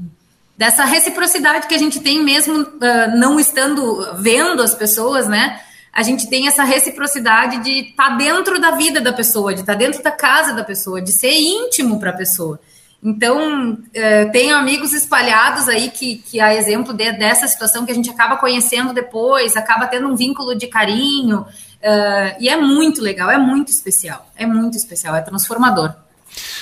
[0.57, 5.59] dessa reciprocidade que a gente tem mesmo uh, não estando vendo as pessoas, né?
[5.91, 9.73] A gente tem essa reciprocidade de estar tá dentro da vida da pessoa, de estar
[9.73, 12.61] tá dentro da casa da pessoa, de ser íntimo para a pessoa.
[13.03, 17.95] Então, uh, tenho amigos espalhados aí que, que a exemplo de, dessa situação que a
[17.95, 21.47] gente acaba conhecendo depois, acaba tendo um vínculo de carinho,
[21.85, 25.95] Uh, e é muito legal, é muito especial, é muito especial, é transformador.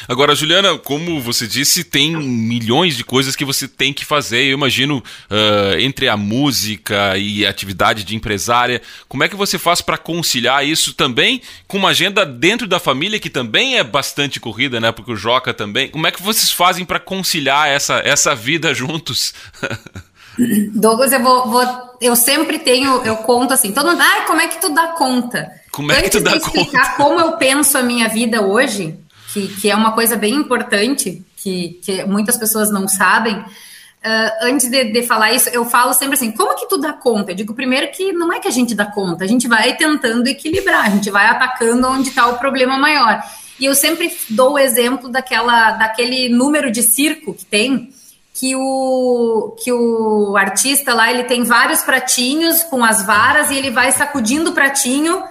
[0.09, 4.43] Agora, Juliana, como você disse, tem milhões de coisas que você tem que fazer.
[4.43, 9.61] Eu imagino uh, entre a música e a atividade de empresária, como é que você
[9.61, 14.41] faz para conciliar isso também com uma agenda dentro da família que também é bastante
[14.41, 14.91] corrida, né?
[14.91, 15.89] Porque o Joca também.
[15.89, 19.33] Como é que vocês fazem para conciliar essa, essa vida juntos?
[20.75, 21.63] Douglas, eu vou, vou,
[22.01, 25.53] eu sempre tenho, eu conto assim, todo mundo, ah, como é que tu dá conta?
[25.71, 26.97] Como é que Antes tu dá de explicar conta?
[27.03, 28.99] como eu penso a minha vida hoje,
[29.33, 33.45] que, que é uma coisa bem importante, que, que muitas pessoas não sabem, uh,
[34.43, 37.33] antes de, de, falar isso, eu falo sempre assim, como que tu dá conta?
[37.33, 40.27] Eu digo primeiro que não é que a gente dá conta, a gente vai tentando
[40.27, 43.23] equilibrar, a gente vai atacando onde está o problema maior.
[43.61, 47.93] E eu sempre dou o exemplo daquela, daquele número de circo que tem,
[48.33, 53.71] que o, que o artista lá ele tem vários pratinhos com as varas e ele
[53.71, 55.23] vai sacudindo o pratinho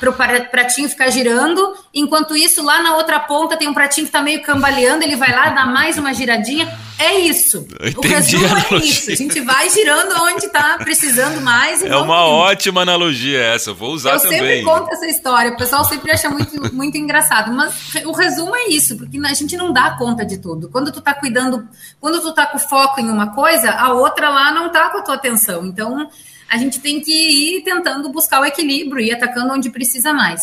[0.00, 0.12] para o
[0.50, 1.74] pratinho ficar girando.
[1.92, 5.32] Enquanto isso, lá na outra ponta tem um pratinho que está meio cambaleando, ele vai
[5.32, 6.72] lá, dá mais uma giradinha.
[6.98, 7.66] É isso.
[7.96, 9.10] o resumo é isso.
[9.10, 11.82] A gente vai girando onde está precisando mais.
[11.82, 12.30] é uma indo.
[12.30, 14.38] ótima analogia essa, eu vou usar eu também.
[14.38, 18.54] Eu sempre conto essa história, o pessoal sempre acha muito, muito engraçado, mas o resumo
[18.54, 20.68] é isso, porque a gente não dá conta de tudo.
[20.68, 21.66] Quando tu está cuidando,
[22.00, 25.02] quando tu está com foco em uma coisa, a outra lá não está com a
[25.02, 25.64] tua atenção.
[25.66, 26.08] Então,
[26.48, 30.42] a gente tem que ir tentando buscar o equilíbrio e atacando onde precisa mais.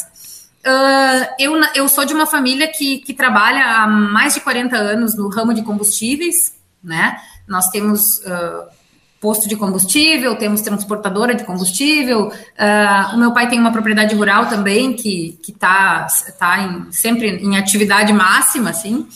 [0.65, 5.15] Uh, eu, eu sou de uma família que, que trabalha há mais de 40 anos
[5.15, 7.19] no ramo de combustíveis, né?
[7.47, 8.67] Nós temos uh,
[9.19, 12.27] posto de combustível, temos transportadora de combustível.
[12.27, 17.57] Uh, o meu pai tem uma propriedade rural também que está tá em, sempre em
[17.57, 19.07] atividade máxima, assim.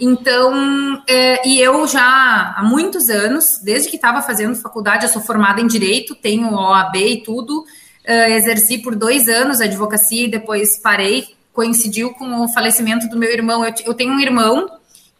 [0.00, 5.20] Então, é, e eu já há muitos anos, desde que estava fazendo faculdade, eu sou
[5.22, 7.64] formada em Direito, tenho OAB e tudo,
[8.04, 13.18] é, exerci por dois anos a advocacia e depois parei, coincidiu com o falecimento do
[13.18, 13.64] meu irmão.
[13.64, 14.68] Eu, eu tenho um irmão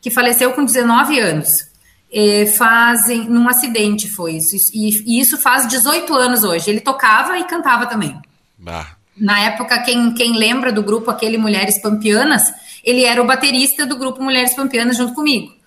[0.00, 1.68] que faleceu com 19 anos,
[2.12, 6.70] é, fazem, num acidente foi isso, e, e, isso faz 18 anos hoje.
[6.70, 8.18] Ele tocava e cantava também.
[8.56, 8.97] Bah.
[9.20, 12.42] Na época, quem, quem lembra do grupo aquele Mulheres Pampianas,
[12.84, 15.58] ele era o baterista do grupo Mulheres Pampianas junto comigo.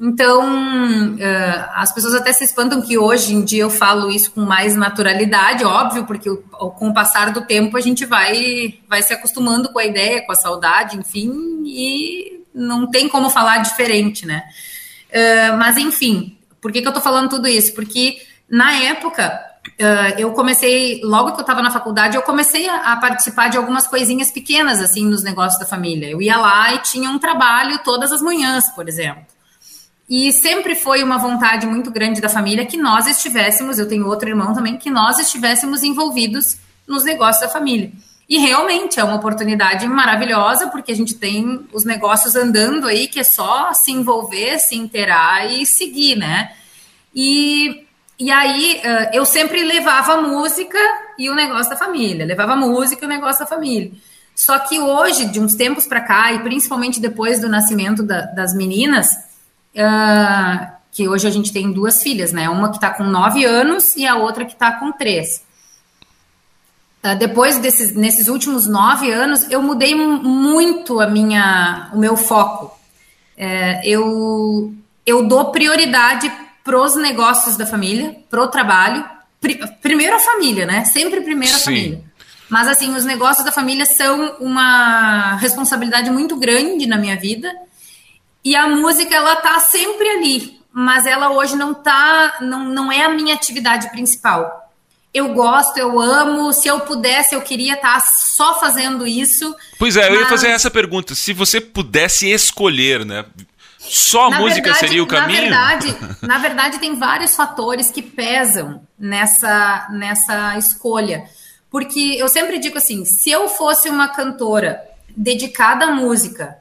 [0.00, 4.42] Então, uh, as pessoas até se espantam que hoje em dia eu falo isso com
[4.42, 9.70] mais naturalidade, óbvio, porque com o passar do tempo a gente vai, vai se acostumando
[9.70, 11.32] com a ideia, com a saudade, enfim,
[11.66, 14.44] e não tem como falar diferente, né?
[15.10, 17.74] Uh, mas, enfim, por que, que eu tô falando tudo isso?
[17.74, 19.47] Porque na época
[19.78, 23.56] Uh, eu comecei, logo que eu estava na faculdade, eu comecei a, a, participar de
[23.56, 26.08] algumas coisinhas pequenas, assim, nos negócios da família.
[26.08, 29.24] Eu ia lá e tinha um trabalho todas as manhãs, por exemplo.
[30.08, 34.28] E sempre foi uma vontade muito grande da família que nós estivéssemos, eu tenho outro
[34.28, 37.92] irmão também, que nós estivéssemos envolvidos nos negócios da família.
[38.28, 43.20] E realmente é uma oportunidade maravilhosa, porque a gente tem os negócios andando aí, que
[43.20, 46.52] é só se envolver, se inteirar e seguir, né?
[47.14, 47.87] E
[48.18, 48.80] e aí
[49.12, 50.78] eu sempre levava música
[51.18, 53.92] e o negócio da família, levava música e o negócio da família.
[54.38, 58.54] Só que hoje, de uns tempos para cá, e principalmente depois do nascimento da, das
[58.54, 59.08] meninas,
[59.74, 62.48] uh, que hoje a gente tem duas filhas, né?
[62.48, 65.42] Uma que está com nove anos e a outra que está com três.
[67.02, 72.78] Uh, depois desses, nesses últimos nove anos, eu mudei muito a minha, o meu foco.
[73.36, 74.72] Uh, eu,
[75.04, 76.30] eu dou prioridade
[76.68, 79.02] pros negócios da família, pro trabalho.
[79.80, 80.84] primeiro a família, né?
[80.84, 81.64] Sempre primeiro a Sim.
[81.64, 82.04] família.
[82.46, 87.50] Mas assim, os negócios da família são uma responsabilidade muito grande na minha vida.
[88.44, 93.02] E a música ela tá sempre ali, mas ela hoje não tá, não, não é
[93.02, 94.70] a minha atividade principal.
[95.14, 96.52] Eu gosto, eu amo.
[96.52, 99.56] Se eu pudesse, eu queria estar tá só fazendo isso.
[99.78, 100.10] Pois é, mas...
[100.10, 101.14] eu ia fazer essa pergunta.
[101.14, 103.24] Se você pudesse escolher, né?
[103.90, 105.50] Só a na música verdade, seria o caminho?
[105.50, 105.96] Na verdade,
[106.26, 111.24] na verdade, tem vários fatores que pesam nessa, nessa escolha.
[111.70, 114.82] Porque eu sempre digo assim: se eu fosse uma cantora
[115.16, 116.58] dedicada à música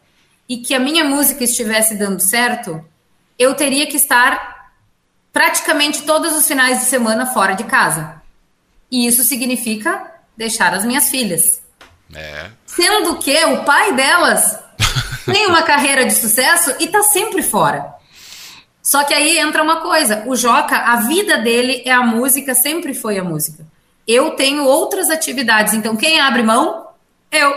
[0.48, 2.84] e que a minha música estivesse dando certo,
[3.38, 4.72] eu teria que estar
[5.32, 8.21] praticamente todos os finais de semana fora de casa.
[8.90, 11.62] E isso significa deixar as minhas filhas.
[12.13, 12.50] É.
[12.65, 14.58] Sendo que o pai delas
[15.32, 17.96] tem uma carreira de sucesso e tá sempre fora.
[18.82, 22.94] Só que aí entra uma coisa: o Joca, a vida dele é a música, sempre
[22.94, 23.65] foi a música.
[24.08, 26.88] Eu tenho outras atividades, então quem abre mão?
[27.30, 27.54] Eu.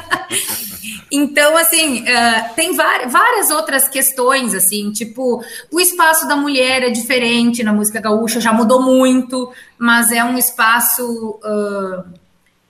[1.12, 7.62] então, assim, uh, tem várias outras questões, assim, tipo, o espaço da mulher é diferente
[7.62, 11.38] na música gaúcha, já mudou muito, mas é um espaço.
[11.44, 12.27] Uh,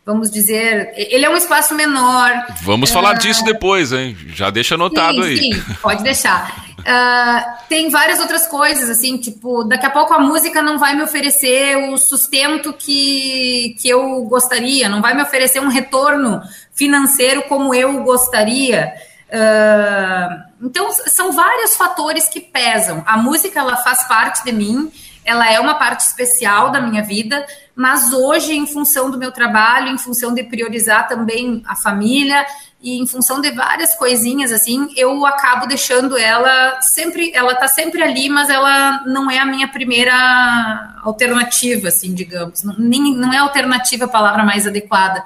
[0.08, 2.32] vamos dizer, ele é um espaço menor.
[2.62, 4.16] Vamos uh, falar ah, disso depois, hein?
[4.28, 5.36] Já deixa anotado sim, aí.
[5.36, 6.64] Sim, pode deixar.
[6.78, 11.02] Uh, tem várias outras coisas, assim, tipo, daqui a pouco a música não vai me
[11.02, 16.40] oferecer o sustento que, que eu gostaria, não vai me oferecer um retorno
[16.72, 18.94] financeiro como eu gostaria.
[19.28, 23.04] Uh, então, são vários fatores que pesam.
[23.06, 24.90] A música, ela faz parte de mim,
[25.28, 29.88] ela é uma parte especial da minha vida, mas hoje, em função do meu trabalho,
[29.88, 32.46] em função de priorizar também a família
[32.80, 38.02] e em função de várias coisinhas assim, eu acabo deixando ela sempre, ela tá sempre
[38.02, 42.62] ali, mas ela não é a minha primeira alternativa, assim, digamos.
[42.62, 45.22] Não, nem, não é alternativa a palavra mais adequada.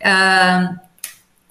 [0.00, 0.89] Uh,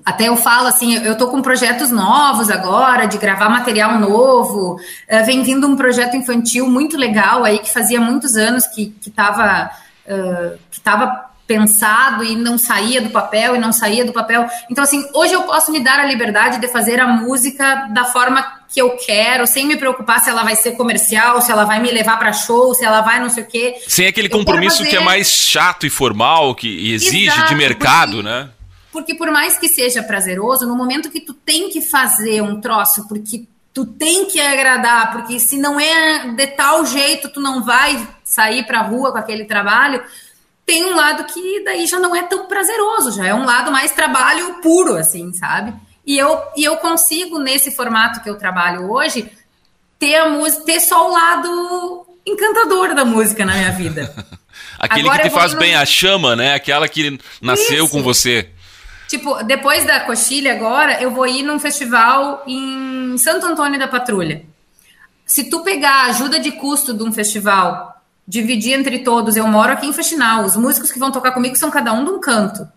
[0.10, 4.76] até eu falo assim, eu tô com projetos novos agora, de gravar material novo.
[4.76, 9.70] Uh, vem vindo um projeto infantil muito legal aí, que fazia muitos anos que estava
[10.07, 10.80] uh, que
[11.49, 14.47] pensado e não saía do papel e não saía do papel.
[14.70, 18.45] Então, assim, hoje eu posso me dar a liberdade de fazer a música da forma
[18.72, 21.89] que eu quero, sem me preocupar se ela vai ser comercial, se ela vai me
[21.89, 23.76] levar para show, se ela vai não sei o quê.
[23.88, 24.89] Sem aquele compromisso fazer...
[24.91, 28.49] que é mais chato e formal, que exige Exato, de mercado, porque, né?
[28.99, 33.07] Porque por mais que seja prazeroso, no momento que tu tem que fazer um troço,
[33.07, 38.07] porque tu tem que agradar, porque se não é de tal jeito, tu não vai
[38.23, 40.03] sair para rua com aquele trabalho
[40.69, 43.91] tem um lado que daí já não é tão prazeroso, já é um lado mais
[43.91, 45.73] trabalho puro, assim, sabe?
[46.05, 49.31] E eu, e eu consigo, nesse formato que eu trabalho hoje,
[49.97, 54.13] ter a música, ter só o lado encantador da música na minha vida.
[54.77, 55.59] Aquele Agora que te faz no...
[55.59, 56.53] bem a chama, né?
[56.53, 57.91] Aquela que nasceu Isso.
[57.91, 58.51] com você.
[59.10, 64.45] Tipo, depois da coxilha agora, eu vou ir num festival em Santo Antônio da Patrulha.
[65.26, 67.99] Se tu pegar a ajuda de custo de um festival
[68.30, 69.36] dividir entre todos.
[69.36, 70.45] Eu moro aqui em Faxinal.
[70.45, 72.68] Os músicos que vão tocar comigo são cada um de um canto.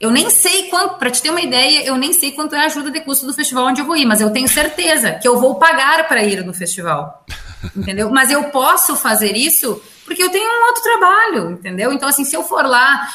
[0.00, 2.66] Eu nem sei quanto, para te ter uma ideia, eu nem sei quanto é a
[2.66, 5.40] ajuda de custo do festival onde eu vou ir, mas eu tenho certeza que eu
[5.40, 7.24] vou pagar para ir no festival.
[7.74, 8.10] Entendeu?
[8.10, 11.92] Mas eu posso fazer isso porque eu tenho um outro trabalho, entendeu?
[11.92, 13.08] Então, assim, se eu for lá.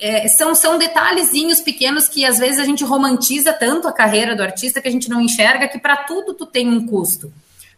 [0.00, 4.42] É, são, são detalhezinhos pequenos que às vezes a gente romantiza tanto a carreira do
[4.42, 7.32] artista que a gente não enxerga que para tudo tu tem um custo.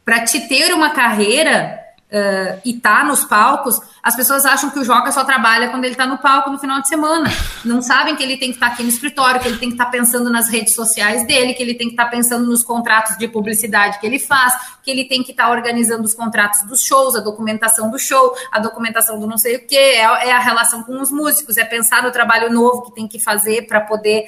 [0.04, 1.81] Para te ter uma carreira,
[2.12, 5.94] uh, e tá nos palcos, as pessoas acham que o Joca só trabalha quando ele
[5.94, 7.30] tá no palco no final de semana.
[7.64, 9.74] Não sabem que ele tem que estar tá aqui no escritório, que ele tem que
[9.74, 12.62] estar tá pensando nas redes sociais dele, que ele tem que estar tá pensando nos
[12.62, 16.62] contratos de publicidade que ele faz, que ele tem que estar tá organizando os contratos
[16.64, 20.32] dos shows, a documentação do show, a documentação do não sei o que, é, é,
[20.32, 23.80] a relação com os músicos, é pensar no trabalho novo que tem que fazer para
[23.80, 24.24] poder.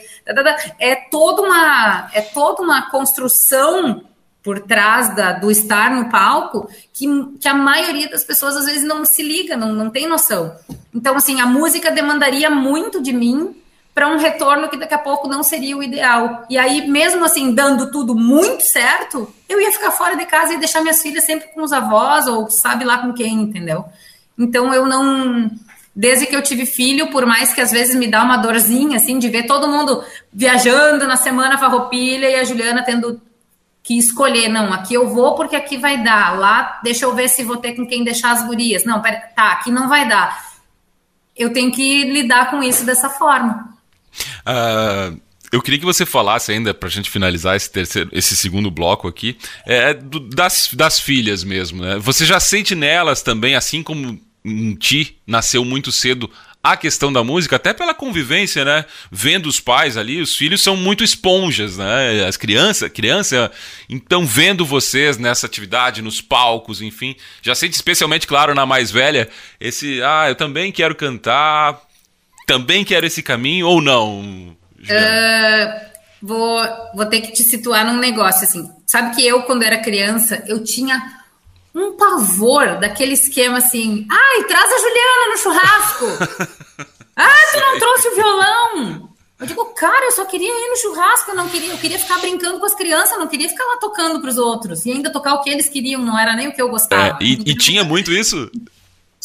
[0.78, 4.13] É toda uma, é toda uma construção
[4.44, 7.06] por trás da, do estar no palco que,
[7.40, 10.54] que a maioria das pessoas às vezes não se liga, não, não tem noção.
[10.94, 13.56] Então, assim, a música demandaria muito de mim
[13.94, 16.44] para um retorno que daqui a pouco não seria o ideal.
[16.50, 20.58] E aí, mesmo assim, dando tudo muito certo, eu ia ficar fora de casa e
[20.58, 23.86] deixar minhas filhas sempre com os avós, ou sabe lá com quem, entendeu?
[24.38, 25.50] Então eu não.
[25.96, 29.16] Desde que eu tive filho, por mais que às vezes me dá uma dorzinha, assim,
[29.16, 33.22] de ver todo mundo viajando na semana farroupilha e a Juliana tendo
[33.84, 37.44] que escolher, não, aqui eu vou porque aqui vai dar, lá deixa eu ver se
[37.44, 38.82] vou ter com quem deixar as gurias.
[38.84, 40.54] Não, pera, tá, aqui não vai dar.
[41.36, 43.76] Eu tenho que lidar com isso dessa forma.
[44.40, 45.20] Uh,
[45.52, 49.06] eu queria que você falasse ainda, para a gente finalizar esse, terceiro, esse segundo bloco
[49.06, 51.82] aqui, é, do, das, das filhas mesmo.
[51.82, 51.98] Né?
[51.98, 56.30] Você já sente nelas também, assim como em ti nasceu muito cedo
[56.64, 58.86] a questão da música, até pela convivência, né?
[59.12, 62.24] Vendo os pais ali, os filhos são muito esponjas, né?
[62.26, 63.52] As crianças, criança,
[63.86, 69.28] então vendo vocês nessa atividade, nos palcos, enfim, já sente especialmente claro na mais velha
[69.60, 71.82] esse, ah, eu também quero cantar,
[72.46, 74.56] também quero esse caminho ou não?
[74.80, 75.80] Uh,
[76.22, 78.70] vou, vou ter que te situar num negócio assim.
[78.86, 81.23] Sabe que eu quando era criança eu tinha
[81.74, 84.06] um pavor daquele esquema assim.
[84.10, 86.06] Ai, traz a Juliana no churrasco.
[87.16, 89.14] ah, tu não trouxe o violão.
[89.40, 92.18] Eu digo, cara, eu só queria ir no churrasco, eu não queria, eu queria ficar
[92.18, 95.10] brincando com as crianças, eu não queria ficar lá tocando para os outros e ainda
[95.10, 97.18] tocar o que eles queriam, não era nem o que eu gostava.
[97.20, 98.48] É, e, e tinha muito isso?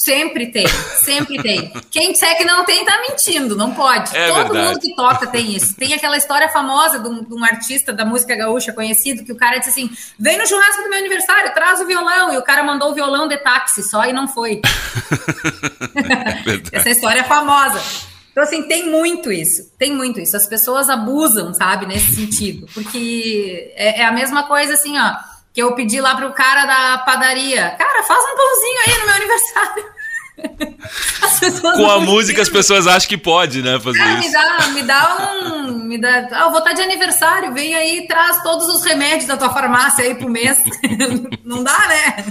[0.02, 0.66] Sempre tem,
[1.04, 1.74] sempre tem.
[1.92, 4.16] Quem disser que não tem, tá mentindo, não pode.
[4.16, 4.68] É Todo verdade.
[4.68, 5.76] mundo que toca tem isso.
[5.76, 9.36] Tem aquela história famosa de um, de um, artista da música gaúcha conhecido, que o
[9.36, 12.34] cara disse assim: vem no churrasco do meu aniversário, traz o violão.
[12.34, 14.62] E o cara mandou o violão de táxi só e não foi.
[16.72, 17.82] é Essa história é famosa.
[18.32, 20.38] Então, assim, tem muito isso, tem muito isso.
[20.38, 22.68] As pessoas abusam, sabe, nesse sentido.
[22.74, 26.98] Porque é, é a mesma coisa assim, ó que eu pedi lá pro cara da
[27.00, 30.00] padaria, cara, faz um pãozinho aí no meu aniversário.
[31.76, 34.28] Com a música as pessoas acham que pode, né, fazer é, isso.
[34.28, 38.08] Me dá, me dá um, me dá, ah, eu vou estar de aniversário, vem aí,
[38.08, 40.58] traz todos os remédios da tua farmácia aí pro mês.
[41.44, 42.26] Não dá, né?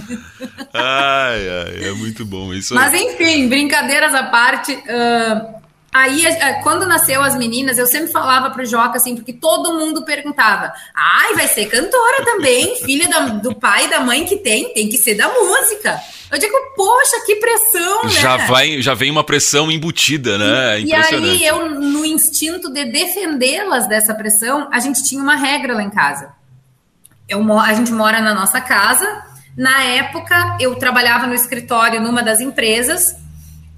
[0.73, 2.73] Ai, ai, é muito bom isso.
[2.73, 5.59] Mas enfim, brincadeiras à parte, uh,
[5.91, 6.23] Aí,
[6.61, 11.33] quando nasceu as meninas, eu sempre falava pro Joca, assim, porque todo mundo perguntava: ai,
[11.33, 14.97] vai ser cantora também, filha da, do pai e da mãe que tem, tem que
[14.99, 15.99] ser da música.
[16.31, 18.09] Eu digo, poxa, que pressão, né?
[18.11, 20.79] Já, vai, já vem uma pressão embutida, né?
[20.79, 25.73] E, e aí, eu, no instinto de defendê-las dessa pressão, a gente tinha uma regra
[25.73, 26.31] lá em casa.
[27.27, 29.23] Eu, a gente mora na nossa casa.
[29.57, 33.15] Na época, eu trabalhava no escritório numa das empresas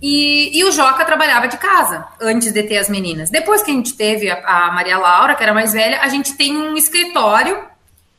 [0.02, 3.30] e, e, o Joca trabalhava de casa antes de ter as meninas.
[3.30, 6.34] Depois que a gente teve a, a Maria Laura, que era mais velha, a gente
[6.34, 7.64] tem um escritório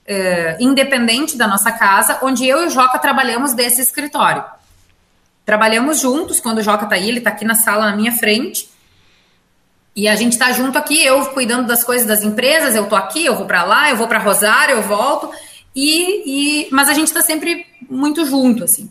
[0.07, 4.45] é, independente da nossa casa, onde eu e o Joca trabalhamos desse escritório.
[5.45, 8.71] Trabalhamos juntos, quando o Joca tá aí, ele tá aqui na sala na minha frente.
[9.95, 13.27] E a gente está junto aqui, eu cuidando das coisas das empresas, eu tô aqui,
[13.27, 15.31] eu vou para lá, eu vou para Rosário, eu volto.
[15.75, 18.91] E, e mas a gente está sempre muito junto, assim.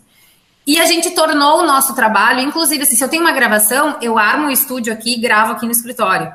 [0.66, 4.18] E a gente tornou o nosso trabalho, inclusive, assim, se eu tenho uma gravação, eu
[4.18, 6.32] armo o estúdio aqui e gravo aqui no escritório.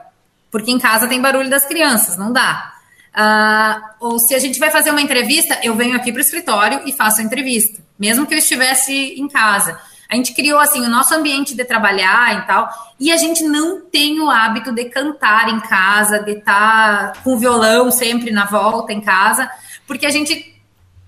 [0.52, 2.74] Porque em casa tem barulho das crianças, não dá.
[3.18, 6.82] Uh, ou se a gente vai fazer uma entrevista, eu venho aqui para o escritório
[6.86, 9.80] e faço a entrevista, mesmo que eu estivesse em casa.
[10.10, 12.70] A gente criou assim o nosso ambiente de trabalhar e tal,
[13.00, 17.34] e a gente não tem o hábito de cantar em casa, de estar tá com
[17.34, 19.50] o violão sempre na volta em casa,
[19.86, 20.57] porque a gente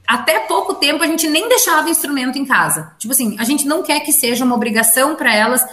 [0.10, 2.91] até pouco tempo a gente nem deixava instrumento em casa.
[2.97, 5.64] Tipo assim, a gente não quer que seja uma obrigação para elas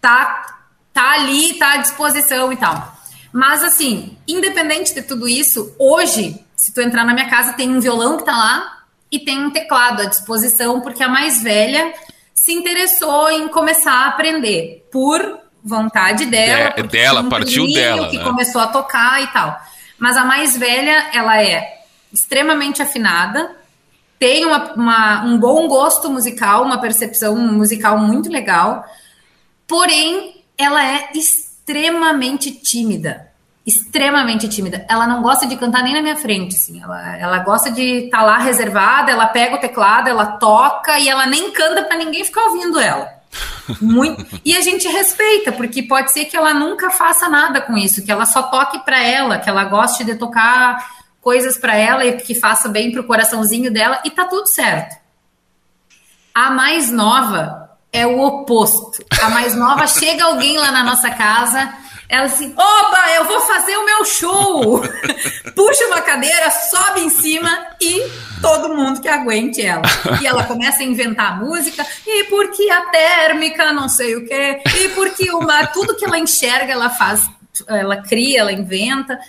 [0.00, 0.60] tá
[0.94, 2.96] tá ali, tá à disposição e tal.
[3.32, 7.80] Mas assim, independente de tudo isso, hoje, se tu entrar na minha casa, tem um
[7.80, 8.78] violão que tá lá
[9.10, 11.92] e tem um teclado à disposição, porque a mais velha
[12.32, 16.74] se interessou em começar a aprender por vontade dela.
[16.76, 18.08] É, dela, um partiu dela.
[18.08, 18.24] Que né?
[18.24, 19.60] começou a tocar e tal.
[19.98, 21.77] Mas a mais velha, ela é
[22.12, 23.56] extremamente afinada,
[24.18, 28.84] tem uma, uma, um bom gosto musical, uma percepção musical muito legal,
[29.66, 33.28] porém, ela é extremamente tímida.
[33.64, 34.84] Extremamente tímida.
[34.88, 36.82] Ela não gosta de cantar nem na minha frente, assim.
[36.82, 41.08] Ela, ela gosta de estar tá lá reservada, ela pega o teclado, ela toca e
[41.08, 43.12] ela nem canta para ninguém ficar ouvindo ela.
[43.80, 44.26] Muito.
[44.42, 48.10] E a gente respeita, porque pode ser que ela nunca faça nada com isso, que
[48.10, 50.97] ela só toque para ela, que ela goste de tocar
[51.28, 54.96] coisas para ela e que faça bem pro coraçãozinho dela e tá tudo certo.
[56.34, 59.04] A mais nova é o oposto.
[59.20, 61.70] A mais nova chega alguém lá na nossa casa,
[62.08, 64.80] ela assim, oba, eu vou fazer o meu show.
[65.54, 68.10] Puxa uma cadeira, sobe em cima e
[68.40, 69.82] todo mundo que aguente ela.
[70.22, 74.88] E ela começa a inventar música, e porque a térmica, não sei o quê, e
[74.94, 77.28] porque uma, tudo que ela enxerga, ela faz,
[77.68, 79.20] ela cria, ela inventa.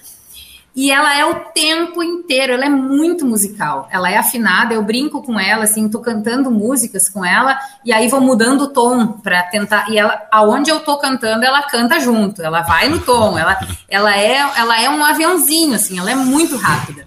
[0.79, 3.89] E ela é o tempo inteiro, ela é muito musical.
[3.91, 8.07] Ela é afinada, eu brinco com ela, assim, tô cantando músicas com ela, e aí
[8.07, 9.89] vou mudando o tom para tentar.
[9.89, 13.59] E ela, aonde eu tô cantando, ela canta junto, ela vai no tom, ela,
[13.89, 17.05] ela, é, ela é um aviãozinho, assim, ela é muito rápida.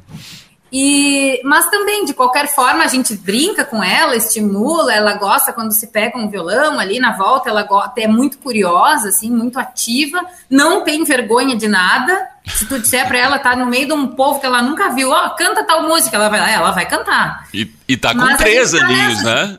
[0.73, 5.71] E, mas também, de qualquer forma, a gente brinca com ela, estimula, ela gosta quando
[5.73, 7.69] se pega um violão ali na volta, ela
[7.99, 10.19] é muito curiosa, assim, muito ativa,
[10.49, 12.27] não tem vergonha de nada.
[12.47, 15.11] Se tu disser para ela, tá no meio de um povo que ela nunca viu,
[15.11, 17.47] ó, oh, canta tal música, ela vai lá, ela vai cantar.
[17.53, 19.59] E, e tá com mas três tá aninhos, nessa, né?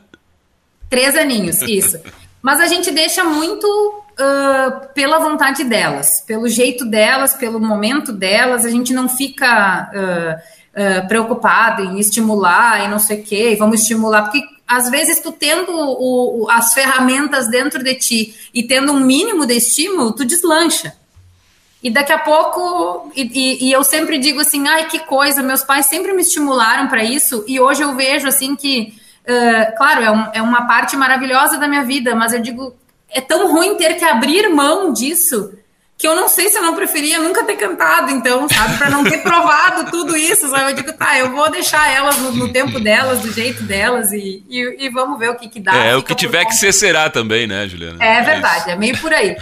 [0.90, 2.00] Três aninhos, isso.
[2.42, 8.66] mas a gente deixa muito uh, pela vontade delas, pelo jeito delas, pelo momento delas,
[8.66, 9.90] a gente não fica.
[9.94, 14.90] Uh, uh, preocupado em estimular e não sei o quê, e vamos estimular, porque às
[14.90, 19.54] vezes tu tendo o, o, as ferramentas dentro de ti e tendo um mínimo de
[19.54, 20.94] estímulo, tu deslancha.
[21.82, 25.62] E daqui a pouco, e, e, e eu sempre digo assim, ai que coisa, meus
[25.62, 28.94] pais sempre me estimularam para isso, e hoje eu vejo assim que,
[29.28, 32.74] uh, claro, é, um, é uma parte maravilhosa da minha vida, mas eu digo,
[33.10, 35.52] é tão ruim ter que abrir mão disso
[36.04, 38.76] que eu não sei se eu não preferia nunca ter cantado, então, sabe?
[38.76, 40.72] Para não ter provado tudo isso, sabe?
[40.72, 44.44] Eu digo, tá, eu vou deixar elas no, no tempo delas, do jeito delas e,
[44.46, 45.74] e, e, vamos ver o que, que dá.
[45.74, 48.04] É, o que tiver que ser será também, né, Juliana?
[48.04, 49.34] É, é verdade, é, é meio por aí.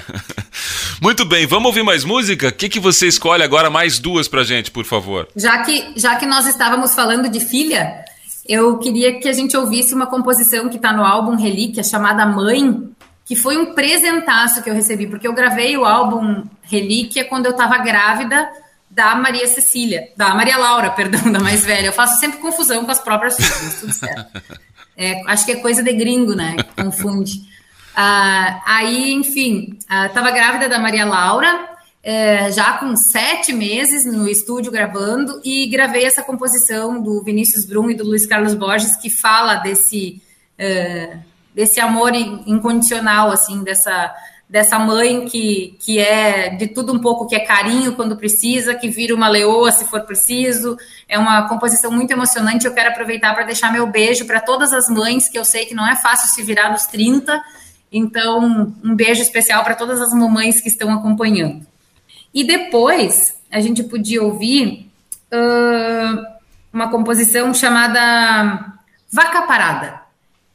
[1.03, 2.47] Muito bem, vamos ouvir mais música?
[2.47, 3.69] O que, que você escolhe agora?
[3.69, 5.27] Mais duas pra gente, por favor.
[5.35, 8.05] Já que, já que nós estávamos falando de filha,
[8.49, 12.89] eu queria que a gente ouvisse uma composição que está no álbum Relíquia, chamada Mãe,
[13.25, 17.53] que foi um presentaço que eu recebi, porque eu gravei o álbum Relíquia quando eu
[17.53, 18.49] estava grávida
[18.91, 21.87] da Maria Cecília, da Maria Laura, perdão, da mais velha.
[21.87, 24.43] Eu faço sempre confusão com as próprias filhas, tudo certo.
[24.97, 26.57] É, acho que é coisa de gringo, né?
[26.77, 27.51] Confunde.
[27.95, 31.71] Ah, aí, enfim, estava ah, grávida da Maria Laura,
[32.03, 37.91] é, já com sete meses no estúdio gravando, e gravei essa composição do Vinícius Brum
[37.91, 40.23] e do Luiz Carlos Borges, que fala desse.
[40.59, 41.17] É,
[41.55, 44.15] desse amor incondicional, assim, dessa,
[44.49, 48.89] dessa mãe que, que é de tudo um pouco, que é carinho quando precisa, que
[48.89, 50.77] vira uma leoa se for preciso.
[51.09, 52.67] É uma composição muito emocionante.
[52.67, 55.75] Eu quero aproveitar para deixar meu beijo para todas as mães, que eu sei que
[55.75, 57.43] não é fácil se virar nos 30.
[57.91, 61.67] Então, um beijo especial para todas as mamães que estão acompanhando.
[62.35, 64.91] E depois, a gente podia ouvir
[65.31, 66.27] uh,
[66.73, 68.73] uma composição chamada
[69.11, 70.02] Vaca Parada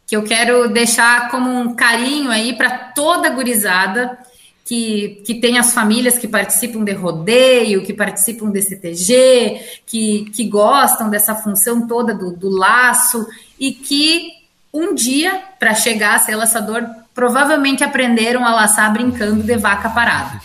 [0.07, 4.17] que eu quero deixar como um carinho aí para toda gurizada
[4.65, 10.45] que, que tem as famílias que participam de rodeio, que participam de CTG, que, que
[10.45, 13.27] gostam dessa função toda do, do laço
[13.59, 14.31] e que
[14.73, 20.39] um dia, para chegar a ser laçador, provavelmente aprenderam a laçar brincando de vaca parada.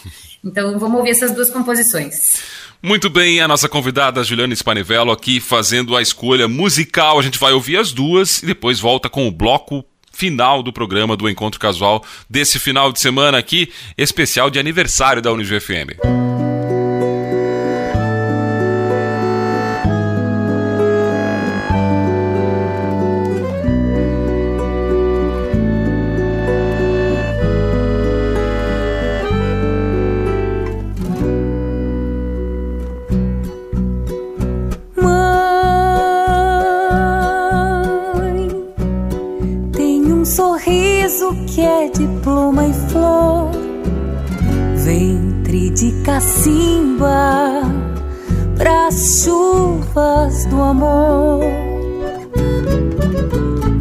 [0.45, 2.41] Então vamos ouvir essas duas composições.
[2.85, 7.17] Muito bem, a nossa convidada Juliana Spanivello aqui fazendo a escolha musical.
[7.17, 11.17] A gente vai ouvir as duas e depois volta com o bloco final do programa
[11.17, 15.61] do Encontro Casual desse final de semana aqui, especial de aniversário da Unijuí
[41.55, 43.51] que é de pluma e flor,
[44.83, 47.61] ventre de cacimba
[48.57, 51.45] pras chuvas do amor.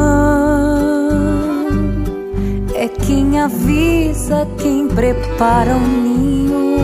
[2.75, 6.77] é quem avisa, quem prepara um ninho,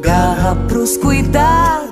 [0.00, 1.90] garra pros cuidados,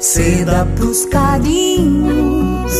[0.00, 2.72] seda pros carinhos.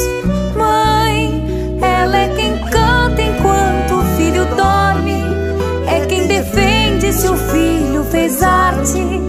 [8.89, 9.21] Arte,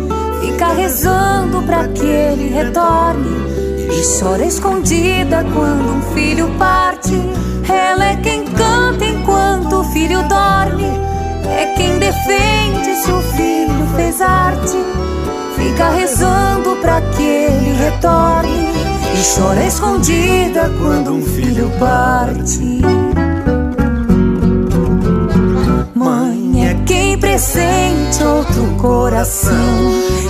[0.42, 3.50] fica rezando para que ele retorne.
[3.92, 7.14] E chora escondida quando um filho parte.
[7.68, 10.86] Ela é quem canta enquanto o filho dorme.
[11.46, 14.78] É quem defende se o filho fez arte.
[15.56, 18.70] Fica rezando para que ele retorne.
[19.14, 22.80] E chora escondida quando um filho parte.
[27.40, 29.54] Sente outro coração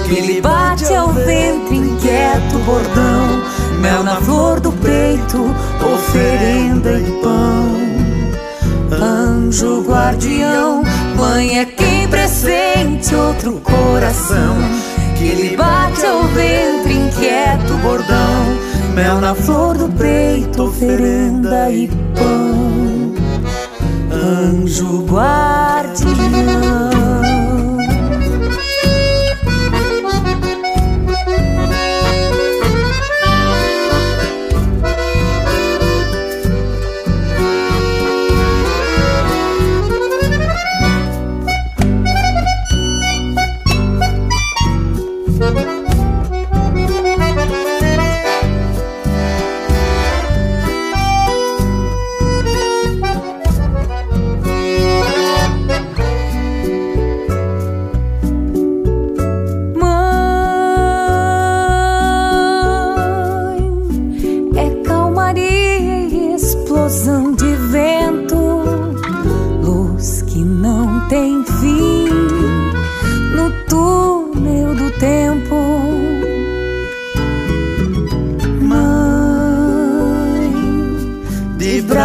[0.08, 3.42] que lhe bate ao ventre inquieto bordão,
[3.82, 7.90] mel na flor do peito, oferenda e pão.
[9.02, 10.84] Anjo guardião,
[11.16, 14.56] mãe é quem pressente outro coração
[15.18, 18.58] que lhe bate ao ventre inquieto bordão,
[18.94, 22.70] mel na flor do peito, oferenda e pão.
[24.12, 26.79] Anjo guardião.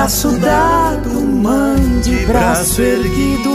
[0.04, 3.50] Braço dado, mãe de braço erguido,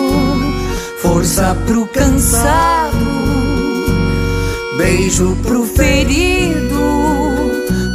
[1.00, 2.98] força pro cansado,
[4.76, 6.82] beijo pro ferido.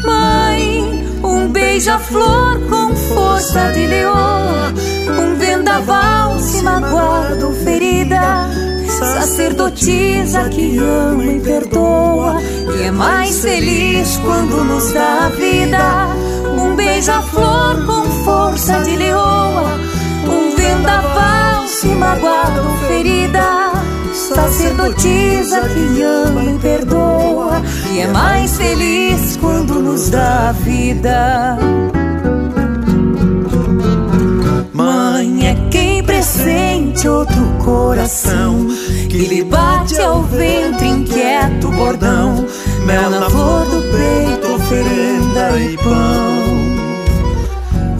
[0.04, 4.72] Mãe, um beija-flor com força de leoa,
[5.18, 8.48] um vendaval se magoado, ferida.
[8.88, 12.40] Sacerdotisa que ama e perdoa,
[12.78, 16.13] e é mais feliz quando nos dá a vida.
[16.94, 19.80] Beija-flor com força de leoa,
[20.28, 23.72] um vendaval se magoado, ferida.
[24.12, 27.60] Sacerdotisa que ama e perdoa,
[27.92, 31.58] e é mais feliz quando nos dá vida.
[34.72, 38.68] Mãe é quem pressente outro coração
[39.10, 42.46] que lhe bate ao ventre inquieto bordão,
[42.86, 46.43] mel na flor do peito, oferenda e pão.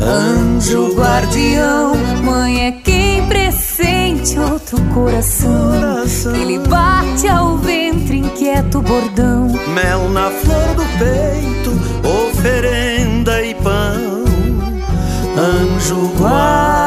[0.06, 5.70] Anjo guardião, mãe é quem pressente outro coração.
[5.70, 6.36] coração.
[6.36, 9.48] Ele bate ao ventre inquieto bordão.
[9.68, 11.70] Mel na flor do peito,
[12.28, 14.24] oferenda e pão.
[15.38, 16.83] Anjo guardião.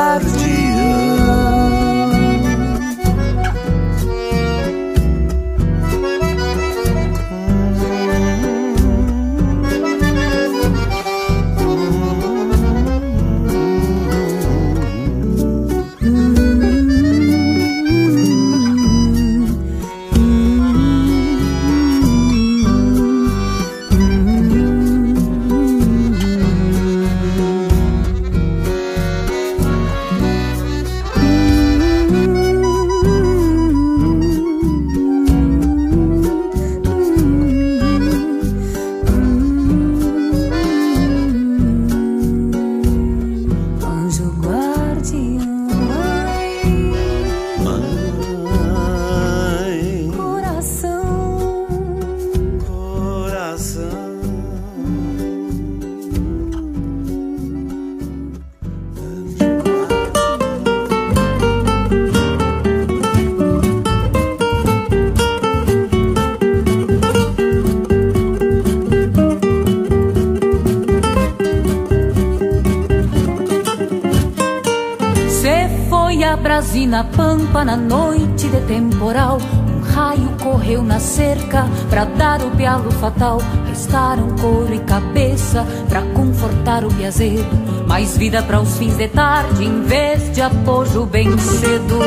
[76.74, 82.52] E na pampa na noite de temporal Um raio correu na cerca pra dar o
[82.52, 83.40] pialo fatal.
[83.68, 87.46] Restaram couro e cabeça pra confortar o piazedo.
[87.88, 92.00] Mais vida para os fins de tarde em vez de apojo bem cedo.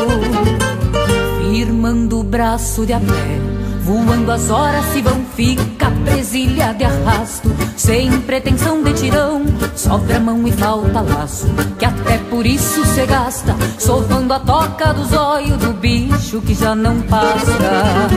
[1.39, 3.41] Firmando o braço de a pé
[3.83, 7.51] Voando as horas se vão, fica presilha de arrasto
[7.81, 9.43] Sem pretensão de tirão,
[9.74, 11.47] sobra mão e falta laço
[11.78, 16.74] Que até por isso se gasta Sovando a toca dos olhos do bicho que já
[16.74, 18.11] não passa.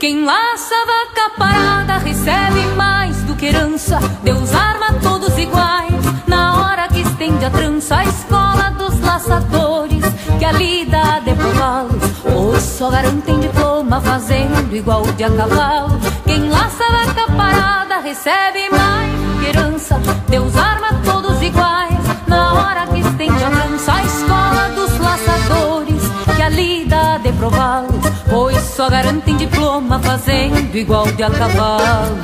[0.00, 5.92] Quem laça vaca parada recebe mais do que herança Deus arma todos iguais
[6.26, 10.02] Na hora que estende a trança A escola dos laçadores
[10.38, 16.00] Que a lida de cavalos Hoje só garantem diploma fazendo igual de a cavalo.
[16.24, 19.98] Quem laça vaca parada recebe mais herança
[20.28, 21.94] Deus arma todos iguais.
[22.26, 26.02] Na hora que estende a trança A escola dos laçadores
[26.36, 27.98] Que a lida de prová-lo
[28.28, 32.14] Pois só garantem diploma fazendo igual de a cavalo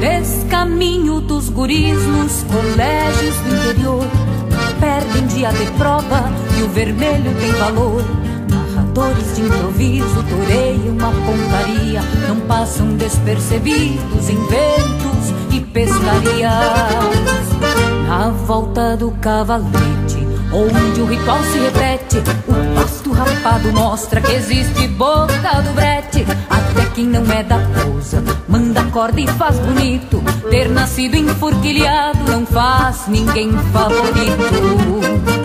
[0.00, 4.27] Descaminho dos guris nos colégios do interior
[4.80, 8.04] Perdem dia de prova e o vermelho tem valor.
[8.48, 12.02] Narradores de improviso toreiam uma pontaria.
[12.28, 15.08] Não passam despercebidos inventos
[15.52, 16.52] e pescarias
[18.06, 22.18] Na volta do cavalete Onde o ritual se repete
[22.48, 28.22] O pasto rapado mostra que existe boca do brete Até quem não é da pousa
[28.48, 35.38] Manda corda e faz bonito Ter nascido enforquilhado Não faz ninguém favorito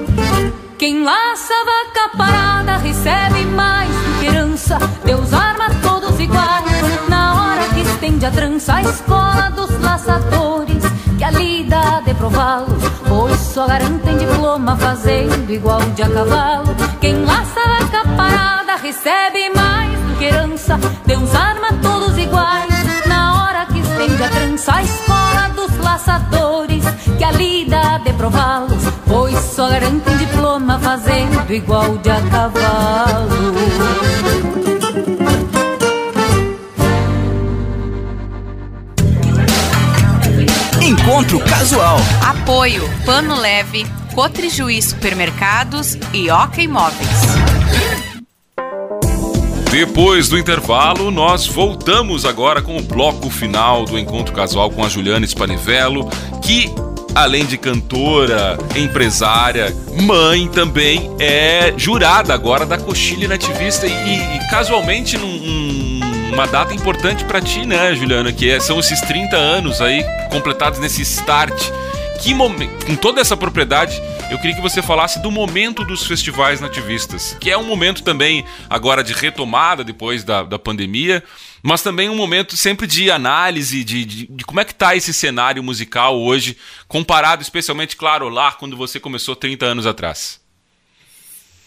[0.75, 4.77] quem laça vaca parada recebe mais do que herança.
[5.05, 8.73] Deus arma todos iguais na hora que estende a trança.
[8.73, 10.83] A escola dos laçadores
[11.23, 16.75] que a lida de prová-los, pois só garantem diploma fazendo igual de a cavalo.
[16.99, 20.77] Quem laça vaca parada recebe mais do que herança.
[21.05, 22.67] Deus arma todos iguais
[23.05, 24.75] na hora que estende a trança.
[24.75, 26.83] A escola dos laçadores
[27.17, 33.53] que a lida de prová-los, pois só garantem diploma fazendo igual de a cavalo.
[40.93, 41.97] Encontro Casual.
[42.23, 43.83] Apoio Pano Leve,
[44.13, 47.09] Cotrijuí Supermercados e Oca Imóveis.
[49.71, 54.87] Depois do intervalo, nós voltamos agora com o bloco final do Encontro Casual com a
[54.89, 56.07] Juliana Spanivello,
[56.43, 56.71] que
[57.15, 65.17] além de cantora, empresária, mãe também é jurada agora da Coxilha Nativista e, e casualmente
[65.17, 65.92] num, um,
[66.33, 70.79] uma data importante para ti, né, Juliana, que é, são esses 30 anos aí completados
[70.79, 71.53] nesse start.
[72.19, 72.33] Que
[72.87, 77.51] com toda essa propriedade, eu queria que você falasse do momento dos festivais nativistas, que
[77.51, 81.21] é um momento também agora de retomada depois da, da pandemia,
[81.61, 85.13] mas também um momento sempre de análise de, de, de como é que está esse
[85.13, 86.57] cenário musical hoje,
[86.87, 90.42] comparado especialmente, claro, lá quando você começou 30 anos atrás.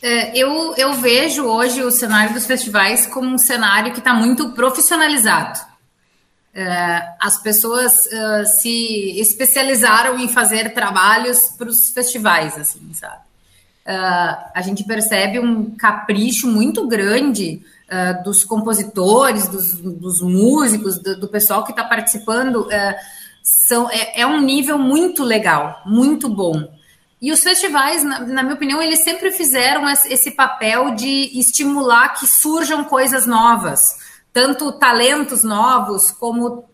[0.02, 4.50] É, eu, eu vejo hoje o cenário dos festivais como um cenário que está muito
[4.52, 5.58] profissionalizado.
[6.54, 13.26] Uh, as pessoas uh, se especializaram em fazer trabalhos para os festivais, assim, sabe?
[14.52, 17.62] A gente percebe um capricho muito grande
[18.24, 22.66] dos compositores, dos, dos músicos, do, do, pessoal que está participando.
[23.44, 26.68] são, é, é, um nível muito legal, muito bom.
[27.20, 32.26] E os festivais, na, na minha opinião, eles sempre fizeram esse, papel de estimular que
[32.26, 34.06] surjam coisas novas
[34.36, 36.68] tanto talentos novos como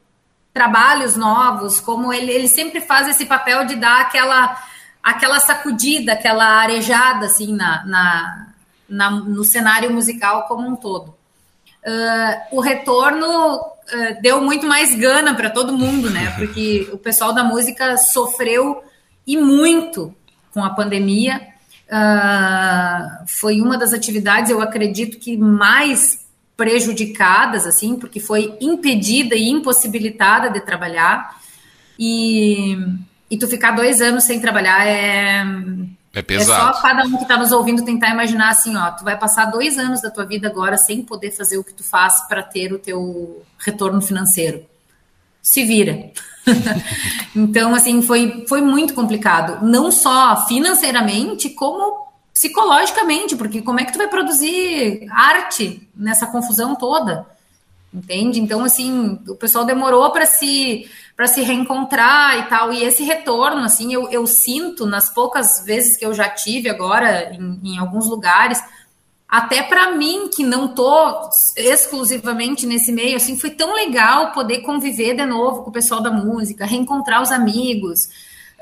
[0.52, 4.60] trabalhos novos, como ele, ele sempre faz esse papel de dar aquela
[5.00, 8.48] aquela sacudida, aquela arejada assim na, na,
[8.88, 11.14] na no cenário musical como um todo.
[11.86, 16.34] Uh, o retorno uh, deu muito mais gana para todo mundo, né?
[16.36, 18.82] Porque o pessoal da música sofreu
[19.24, 20.12] e muito
[20.52, 21.40] com a pandemia.
[21.88, 26.22] Uh, foi uma das atividades, eu acredito que mais
[26.56, 31.36] prejudicadas, assim, porque foi impedida e impossibilitada de trabalhar.
[31.98, 32.76] E,
[33.30, 35.44] e tu ficar dois anos sem trabalhar é.
[36.14, 36.70] É pesado.
[36.70, 39.46] É só cada um que está nos ouvindo tentar imaginar assim, ó, tu vai passar
[39.46, 42.72] dois anos da tua vida agora sem poder fazer o que tu faz para ter
[42.72, 44.62] o teu retorno financeiro.
[45.42, 46.10] Se vira.
[47.34, 49.64] então, assim, foi, foi muito complicado.
[49.64, 56.74] Não só financeiramente, como psicologicamente, porque como é que tu vai produzir arte nessa confusão
[56.74, 57.26] toda?
[57.92, 58.40] Entende?
[58.40, 62.72] Então, assim, o pessoal demorou para se para se reencontrar e tal.
[62.72, 67.34] E esse retorno, assim, eu, eu sinto nas poucas vezes que eu já tive agora
[67.34, 68.62] em, em alguns lugares,
[69.32, 75.14] até para mim que não tô exclusivamente nesse meio, assim, foi tão legal poder conviver
[75.14, 78.10] de novo com o pessoal da música, reencontrar os amigos,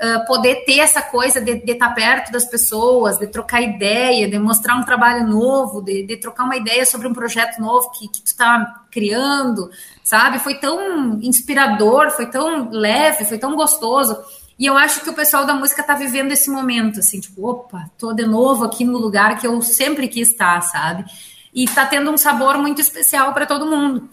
[0.01, 4.39] uh, poder ter essa coisa de, estar tá perto das pessoas, de trocar ideia, de
[4.39, 8.21] mostrar um trabalho novo, de, de trocar uma ideia sobre um projeto novo que, que
[8.21, 9.69] tu está criando,
[10.05, 10.39] sabe?
[10.39, 14.17] Foi tão inspirador, foi tão leve, foi tão gostoso.
[14.61, 17.89] E eu acho que o pessoal da música tá vivendo esse momento, assim, tipo, opa,
[17.97, 21.03] tô de novo aqui no lugar que eu sempre quis estar, sabe?
[21.51, 24.07] E tá tendo um sabor muito especial para todo mundo.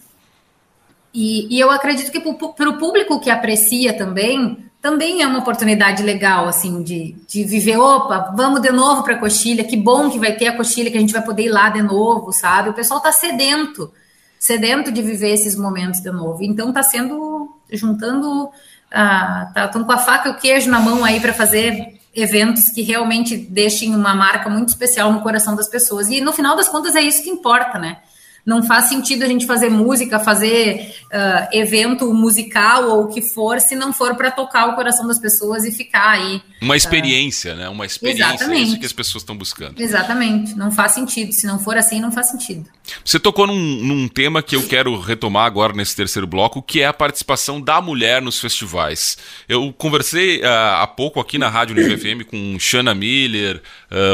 [1.13, 6.03] E, e, eu acredito que para o público que aprecia também, também é uma oportunidade
[6.03, 10.19] legal, assim, de, de viver, opa, vamos de novo para a coxilha, que bom que
[10.19, 12.71] vai ter a coxilha, que a gente vai poder ir lá de novo, sabe?
[12.71, 13.93] O pessoal tá sedento,
[14.39, 16.43] sedento de viver esses momentos de novo.
[16.43, 18.51] Então tá sendo, juntando
[18.91, 22.71] ah, tá, estão com a faca e o queijo na mão aí para fazer eventos
[22.71, 26.09] que realmente deixem uma marca muito especial no coração das pessoas.
[26.09, 27.99] E no final das contas é isso que importa, né?
[28.45, 33.61] Não faz sentido a gente fazer música, fazer uh, evento musical ou o que for,
[33.61, 36.41] se não for para tocar o coração das pessoas e ficar aí.
[36.61, 37.69] Uma experiência, uh, né?
[37.69, 38.59] Uma experiência, exatamente.
[38.59, 39.79] é isso que as pessoas estão buscando.
[39.81, 40.57] Exatamente.
[40.57, 41.33] Não faz sentido.
[41.33, 42.65] Se não for assim, não faz sentido.
[43.05, 46.87] Você tocou num, num tema que eu quero retomar agora nesse terceiro bloco, que é
[46.87, 49.19] a participação da mulher nos festivais.
[49.47, 50.47] Eu conversei uh,
[50.81, 53.61] há pouco aqui na Rádio Nível FM com Shanna Miller,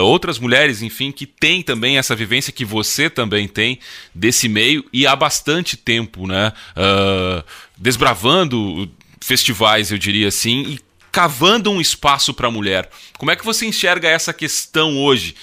[0.03, 3.79] outras mulheres, enfim, que têm também essa vivência que você também tem
[4.15, 6.53] desse meio e há bastante tempo, né?
[6.77, 7.45] Uh,
[7.77, 8.89] desbravando
[9.21, 12.89] festivais, eu diria assim, e cavando um espaço para a mulher.
[13.19, 15.35] Como é que você enxerga essa questão hoje?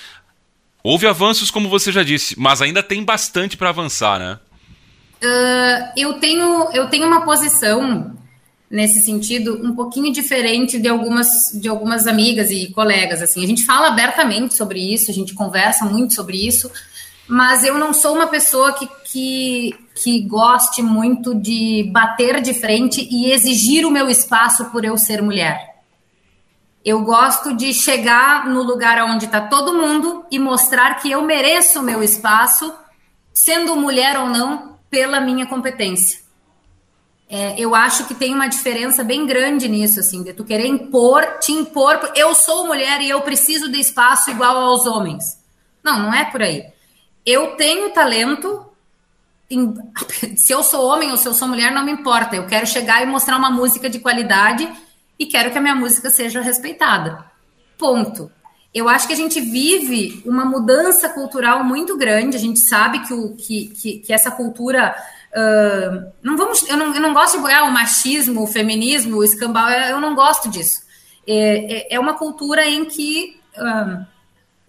[0.84, 4.40] Houve avanços, como você já disse, mas ainda tem bastante para avançar, né?
[5.24, 8.18] Uh, eu, tenho, eu tenho uma posição
[8.72, 13.66] nesse sentido um pouquinho diferente de algumas de algumas amigas e colegas assim a gente
[13.66, 16.72] fala abertamente sobre isso a gente conversa muito sobre isso
[17.28, 23.08] mas eu não sou uma pessoa que, que, que goste muito de bater de frente
[23.10, 25.70] e exigir o meu espaço por eu ser mulher.
[26.84, 31.80] Eu gosto de chegar no lugar onde está todo mundo e mostrar que eu mereço
[31.80, 32.74] o meu espaço,
[33.34, 36.20] sendo mulher ou não, pela minha competência.
[37.30, 41.24] É, eu acho que tem uma diferença bem grande nisso, assim, de tu querer impor,
[41.40, 45.40] te impor, eu sou mulher e eu preciso de espaço igual aos homens.
[45.82, 46.66] Não, não é por aí
[47.26, 48.66] eu tenho talento.
[49.50, 49.74] Em,
[50.36, 52.36] se eu sou homem ou se eu sou mulher, não me importa.
[52.36, 54.70] Eu quero chegar e mostrar uma música de qualidade
[55.20, 57.26] e quero que a minha música seja respeitada.
[57.78, 58.32] Ponto.
[58.74, 62.38] Eu acho que a gente vive uma mudança cultural muito grande.
[62.38, 64.96] A gente sabe que, o, que, que, que essa cultura.
[65.32, 69.24] Uh, não vamos, eu, não, eu não gosto de boiar o machismo, o feminismo, o
[69.24, 70.82] escambau, eu não gosto disso.
[71.28, 73.40] É, é, é uma cultura em que.
[73.58, 74.11] Uh,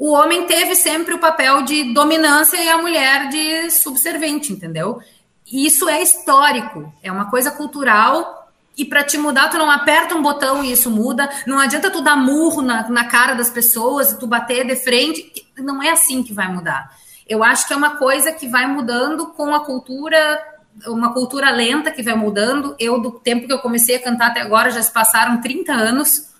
[0.03, 5.01] o homem teve sempre o papel de dominância e a mulher de subservente, entendeu?
[5.47, 10.21] Isso é histórico, é uma coisa cultural e para te mudar, tu não aperta um
[10.21, 11.31] botão e isso muda.
[11.47, 15.47] Não adianta tu dar murro na, na cara das pessoas e tu bater de frente.
[15.57, 16.91] Não é assim que vai mudar.
[17.29, 20.43] Eu acho que é uma coisa que vai mudando com a cultura,
[20.85, 22.75] uma cultura lenta que vai mudando.
[22.77, 26.33] Eu, do tempo que eu comecei a cantar até agora, já se passaram 30 anos.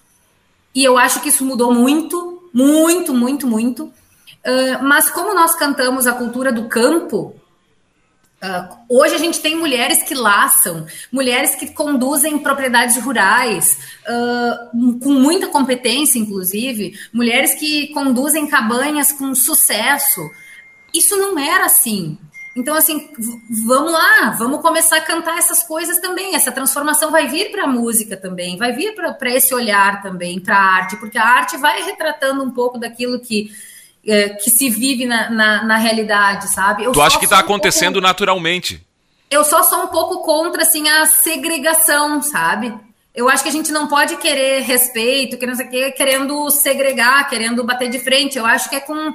[0.75, 3.85] E eu acho que isso mudou muito muito, muito, muito.
[3.85, 7.35] Uh, mas como nós cantamos a cultura do campo,
[8.43, 15.13] uh, hoje a gente tem mulheres que laçam, mulheres que conduzem propriedades rurais, uh, com
[15.13, 20.21] muita competência, inclusive, mulheres que conduzem cabanhas com sucesso.
[20.93, 22.19] Isso não era assim.
[22.55, 23.09] Então, assim,
[23.49, 26.35] vamos lá, vamos começar a cantar essas coisas também.
[26.35, 30.57] Essa transformação vai vir para a música também, vai vir para esse olhar também, para
[30.57, 33.51] a arte, porque a arte vai retratando um pouco daquilo que,
[34.07, 36.85] é, que se vive na, na, na realidade, sabe?
[36.85, 38.87] Eu tu acha que está acontecendo pouco, naturalmente?
[39.31, 42.75] Eu só sou um pouco contra, assim, a segregação, sabe?
[43.15, 46.51] Eu acho que a gente não pode querer respeito, que não sei o quê, querendo
[46.51, 48.37] segregar, querendo bater de frente.
[48.37, 49.15] Eu acho que é com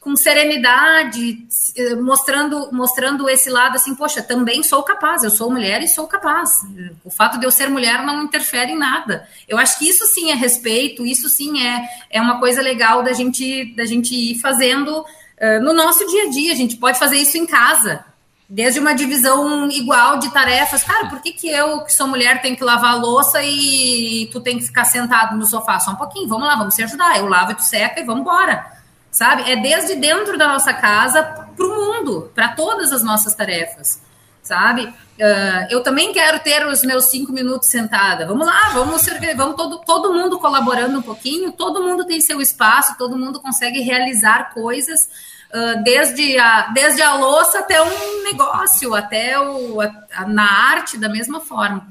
[0.00, 1.46] com serenidade,
[1.76, 6.06] eh, mostrando, mostrando esse lado assim, poxa, também sou capaz, eu sou mulher e sou
[6.06, 6.62] capaz.
[7.04, 9.28] O fato de eu ser mulher não interfere em nada.
[9.46, 13.12] Eu acho que isso sim é respeito, isso sim é, é uma coisa legal da
[13.12, 16.52] gente, da gente ir fazendo uh, no nosso dia a dia.
[16.54, 18.02] A gente pode fazer isso em casa.
[18.48, 20.82] Desde uma divisão igual de tarefas.
[20.82, 24.40] Cara, por que, que eu, que sou mulher, tenho que lavar a louça e tu
[24.40, 25.78] tem que ficar sentado no sofá?
[25.78, 27.18] Só um pouquinho, vamos lá, vamos se ajudar.
[27.18, 28.79] Eu lavo e tu seca e vamos embora
[29.20, 29.50] sabe?
[29.50, 34.00] É desde dentro da nossa casa para o mundo, para todas as nossas tarefas.
[34.42, 34.86] sabe?
[34.86, 38.26] Uh, eu também quero ter os meus cinco minutos sentada.
[38.26, 39.06] Vamos lá, vamos,
[39.36, 43.80] vamos todo, todo mundo colaborando um pouquinho, todo mundo tem seu espaço, todo mundo consegue
[43.82, 45.06] realizar coisas,
[45.52, 50.96] uh, desde, a, desde a louça até um negócio, até o, a, a, na arte,
[50.96, 51.86] da mesma forma.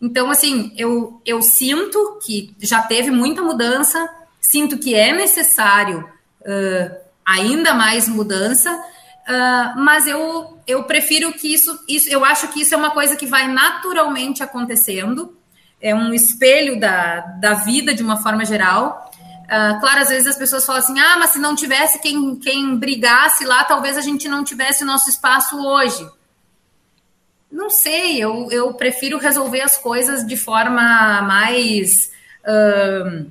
[0.00, 4.08] Então, assim, eu, eu sinto que já teve muita mudança,
[4.40, 6.08] sinto que é necessário
[6.42, 12.60] uh, ainda mais mudança, uh, mas eu, eu prefiro que isso, isso, eu acho que
[12.62, 15.36] isso é uma coisa que vai naturalmente acontecendo,
[15.80, 19.10] é um espelho da, da vida de uma forma geral.
[19.44, 22.76] Uh, claro, às vezes as pessoas falam assim: ah, mas se não tivesse quem, quem
[22.76, 26.08] brigasse lá, talvez a gente não tivesse o nosso espaço hoje.
[27.50, 32.12] Não sei, eu, eu prefiro resolver as coisas de forma mais.
[32.44, 33.30] Uh,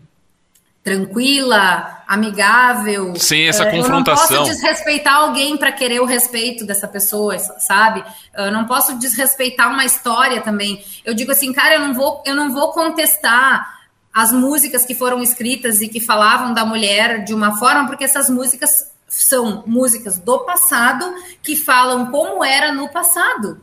[0.84, 3.14] tranquila, amigável.
[3.16, 4.26] Sem essa confrontação.
[4.26, 8.04] Eu não posso desrespeitar alguém para querer o respeito dessa pessoa, sabe?
[8.36, 10.84] Eu não posso desrespeitar uma história também.
[11.04, 13.80] Eu digo assim, cara, eu não vou, eu não vou contestar
[14.14, 18.30] as músicas que foram escritas e que falavam da mulher de uma forma, porque essas
[18.30, 21.14] músicas são músicas do passado
[21.44, 23.62] que falam como era no passado.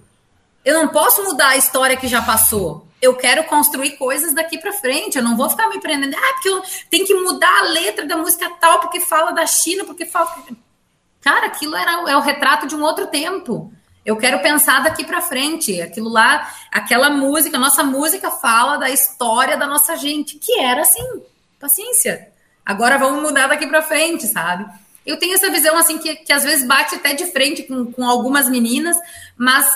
[0.66, 4.72] Eu não posso mudar a história que já passou eu quero construir coisas daqui para
[4.72, 5.16] frente.
[5.16, 6.16] Eu não vou ficar me prendendo.
[6.16, 9.84] Ah, porque eu tenho que mudar a letra da música tal, porque fala da China,
[9.84, 10.34] porque fala.
[11.20, 13.72] Cara, aquilo era, é o retrato de um outro tempo.
[14.04, 15.80] Eu quero pensar daqui para frente.
[15.80, 21.22] Aquilo lá, aquela música, nossa música fala da história da nossa gente, que era assim.
[21.60, 22.32] Paciência.
[22.64, 24.66] Agora vamos mudar daqui para frente, sabe?
[25.04, 28.04] Eu tenho essa visão assim que, que às vezes bate até de frente com, com
[28.04, 28.96] algumas meninas,
[29.36, 29.68] mas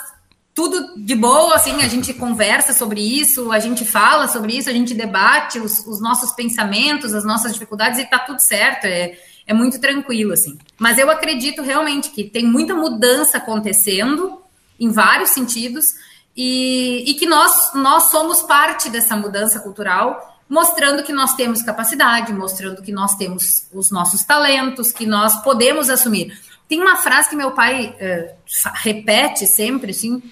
[0.60, 4.72] tudo de boa, assim, a gente conversa sobre isso, a gente fala sobre isso, a
[4.74, 9.54] gente debate os, os nossos pensamentos, as nossas dificuldades e tá tudo certo, é, é
[9.54, 10.58] muito tranquilo, assim.
[10.78, 14.38] Mas eu acredito realmente que tem muita mudança acontecendo
[14.78, 15.94] em vários sentidos
[16.36, 22.34] e, e que nós, nós somos parte dessa mudança cultural, mostrando que nós temos capacidade,
[22.34, 26.38] mostrando que nós temos os nossos talentos, que nós podemos assumir.
[26.68, 30.22] Tem uma frase que meu pai uh, repete sempre, assim,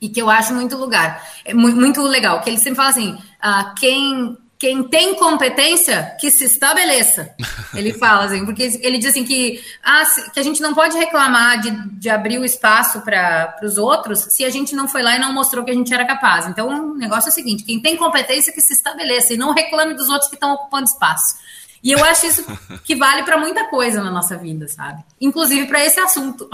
[0.00, 3.74] e que eu acho muito lugar, é muito legal, que ele sempre fala assim, ah,
[3.78, 7.34] quem quem tem competência que se estabeleça.
[7.74, 10.02] Ele fala assim, porque ele diz assim que, ah,
[10.34, 14.44] que a gente não pode reclamar de, de abrir o espaço para os outros se
[14.44, 16.46] a gente não foi lá e não mostrou que a gente era capaz.
[16.46, 19.94] Então, o negócio é o seguinte: quem tem competência que se estabeleça e não reclame
[19.94, 21.36] dos outros que estão ocupando espaço.
[21.82, 22.44] E eu acho isso
[22.84, 25.02] que vale para muita coisa na nossa vida, sabe?
[25.18, 26.46] Inclusive para esse assunto.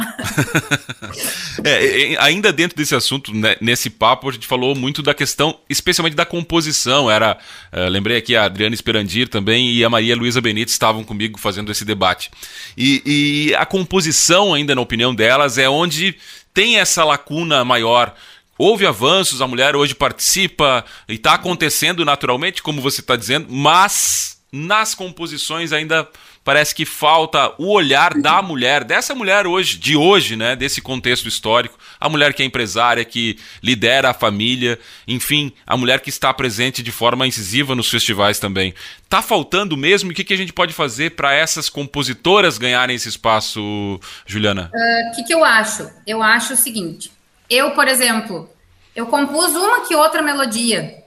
[1.64, 6.14] é, ainda dentro desse assunto, né, nesse papo, a gente falou muito da questão, especialmente
[6.14, 7.10] da composição.
[7.10, 7.36] Era,
[7.72, 11.72] uh, lembrei aqui a Adriana Esperandir também e a Maria Luísa Benítez estavam comigo fazendo
[11.72, 12.30] esse debate.
[12.76, 13.02] E,
[13.50, 16.16] e a composição, ainda na opinião delas, é onde
[16.54, 18.14] tem essa lacuna maior.
[18.56, 24.35] Houve avanços, a mulher hoje participa e está acontecendo naturalmente, como você está dizendo, mas
[24.56, 26.08] nas composições ainda
[26.46, 31.26] parece que falta o olhar da mulher, dessa mulher hoje, de hoje, né, desse contexto
[31.26, 34.78] histórico, a mulher que é empresária, que lidera a família,
[35.08, 38.72] enfim, a mulher que está presente de forma incisiva nos festivais também.
[39.08, 40.12] Tá faltando mesmo?
[40.12, 44.70] O que, que a gente pode fazer para essas compositoras ganharem esse espaço, Juliana?
[44.72, 45.90] O uh, que, que eu acho?
[46.06, 47.10] Eu acho o seguinte:
[47.50, 48.48] eu, por exemplo,
[48.94, 51.05] eu compus uma que outra melodia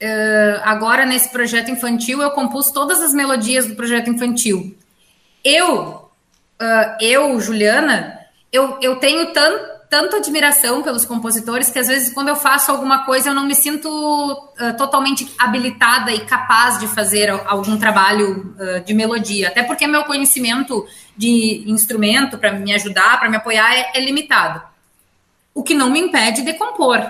[0.00, 4.76] Uh, agora, nesse projeto infantil, eu compus todas as melodias do projeto infantil.
[5.44, 6.10] Eu,
[6.60, 8.18] uh, eu, Juliana,
[8.52, 13.04] eu, eu tenho tanto tanta admiração pelos compositores que às vezes quando eu faço alguma
[13.04, 18.84] coisa eu não me sinto uh, totalmente habilitada e capaz de fazer algum trabalho uh,
[18.84, 20.86] de melodia, até porque meu conhecimento
[21.16, 24.62] de instrumento para me ajudar, para me apoiar é, é, limitado.
[25.54, 27.00] O que não me impede de compor.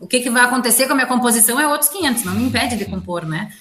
[0.00, 2.76] O que, que vai acontecer com a minha composição é outros 500, não me impede
[2.76, 3.52] de compor, né?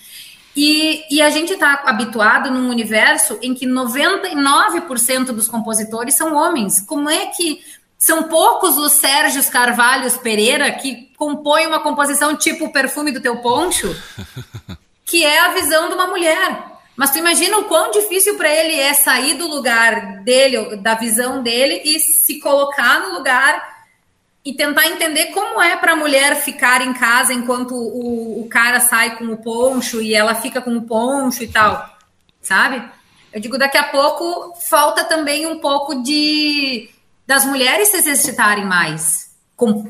[0.55, 6.81] E, e a gente está habituado num universo em que 99% dos compositores são homens.
[6.81, 7.61] Como é que
[7.97, 13.37] são poucos os Sérgios Carvalhos Pereira que compõem uma composição tipo o perfume do teu
[13.41, 13.93] poncho,
[15.05, 16.63] que é a visão de uma mulher.
[16.95, 21.43] Mas tu imagina o quão difícil para ele é sair do lugar dele, da visão
[21.43, 23.68] dele, e se colocar no lugar
[24.49, 28.79] e tentar entender como é para a mulher ficar em casa enquanto o, o cara
[28.79, 31.87] sai com o poncho e ela fica com o poncho e tal,
[32.41, 32.83] sabe?
[33.31, 36.89] Eu digo, daqui a pouco falta também um pouco de
[37.27, 39.29] das mulheres se exercitarem mais.
[39.55, 39.87] Com,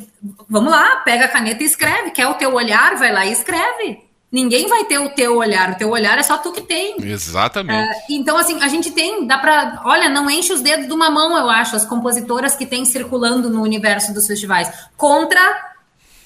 [0.50, 2.12] vamos lá, pega a caneta e escreve.
[2.12, 2.98] Quer o teu olhar?
[2.98, 4.09] Vai lá e escreve.
[4.32, 6.96] Ninguém vai ter o teu olhar, o teu olhar é só tu que tem.
[7.02, 7.90] Exatamente.
[7.90, 9.82] Uh, então, assim, a gente tem, dá pra.
[9.86, 13.50] Olha, não enche os dedos de uma mão, eu acho, as compositoras que tem circulando
[13.50, 14.72] no universo dos festivais.
[14.96, 15.74] Contra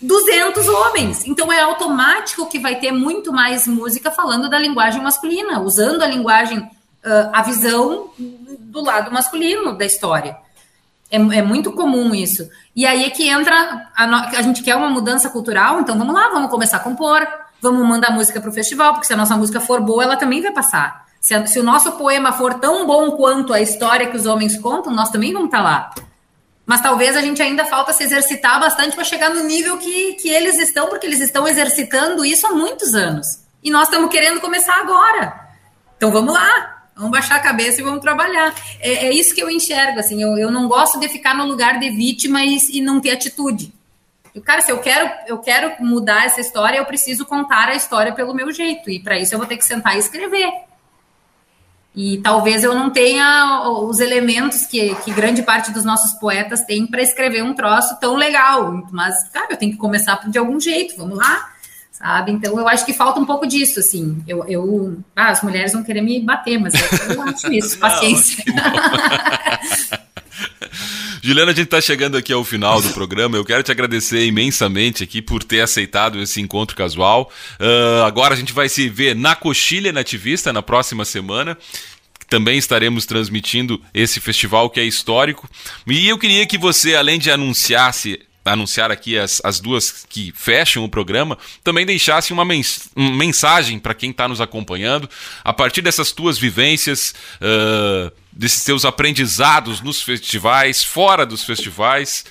[0.02, 1.26] 200 homens.
[1.26, 6.08] Então, é automático que vai ter muito mais música falando da linguagem masculina, usando a
[6.08, 10.36] linguagem, uh, a visão do lado masculino da história.
[11.10, 12.50] É, é, muito comum isso.
[12.76, 13.88] E aí é que entra.
[13.96, 17.26] A, a gente quer uma mudança cultural, então vamos lá, vamos começar a compor
[17.64, 20.42] vamos mandar música para o festival, porque se a nossa música for boa, ela também
[20.42, 21.06] vai passar.
[21.22, 24.58] Se, a, se, o nosso poema for tão bom quanto a história que os homens
[24.58, 25.94] contam, nós também vamos estar tá lá.
[26.66, 30.28] Mas talvez a gente ainda falta se exercitar bastante para chegar no nível que, que
[30.30, 33.40] eles estão, porque eles estão exercitando isso há muitos anos.
[33.64, 35.50] E nós estamos querendo começar agora.
[35.96, 38.54] Então vamos lá, vamos baixar a cabeça e vamos trabalhar.
[38.82, 41.80] É, é isso que eu enxergo, assim, eu, eu não gosto de ficar no lugar
[41.80, 43.74] de vítima e, e não ter atitude.
[44.34, 48.14] E, cara, se eu quero, eu quero mudar essa história, eu preciso contar a história
[48.14, 48.90] pelo meu jeito.
[48.90, 50.52] E para isso eu vou ter que sentar e escrever.
[51.96, 56.88] E talvez eu não tenha os elementos que, que grande parte dos nossos poetas tem
[56.88, 58.88] para escrever um troço tão legal.
[58.92, 61.53] Mas, cara, eu tenho que começar de algum jeito, vamos lá.
[62.04, 62.34] Sabe?
[62.34, 64.22] Então eu acho que falta um pouco disso, assim.
[64.28, 66.82] Eu, eu ah, as mulheres vão querer me bater, mas eu,
[67.16, 68.44] eu acho isso, paciência.
[71.22, 73.38] Juliana, a gente está chegando aqui ao final do programa.
[73.38, 77.32] Eu quero te agradecer imensamente aqui por ter aceitado esse encontro casual.
[77.58, 81.58] Uh, agora a gente vai se ver na Coxilha Nativista na próxima semana
[82.30, 85.48] também estaremos transmitindo esse festival que é histórico.
[85.86, 90.84] E eu queria que você, além de anunciasse anunciar aqui as, as duas que fecham
[90.84, 95.10] o programa, também deixasse uma mens mensagem para quem está nos acompanhando,
[95.44, 102.26] a partir dessas tuas vivências, uh, desses teus aprendizados nos festivais, fora dos festivais,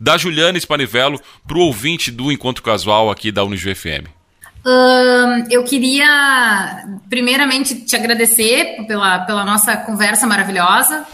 [0.00, 4.18] da Juliana Spanivello para o ouvinte do Encontro Casual aqui da Unijuí FM.
[4.64, 11.06] Uh, eu queria, primeiramente, te agradecer pela, pela nossa conversa maravilhosa.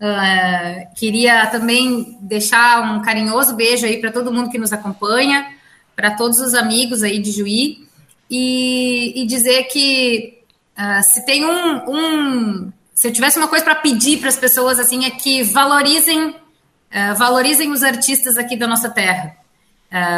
[0.00, 5.52] Uh, queria também deixar um carinhoso beijo aí para todo mundo que nos acompanha,
[5.96, 7.88] para todos os amigos aí de Juí,
[8.30, 10.38] e, e dizer que
[10.78, 14.78] uh, se tem um, um, Se eu tivesse uma coisa para pedir para as pessoas
[14.78, 19.36] assim, é que valorizem, uh, valorizem os artistas aqui da nossa terra.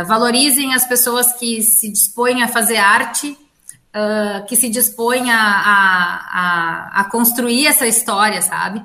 [0.06, 3.38] valorizem as pessoas que se dispõem a fazer arte,
[4.48, 5.80] que se dispõem a, a,
[6.40, 8.82] a, a construir essa história, sabe?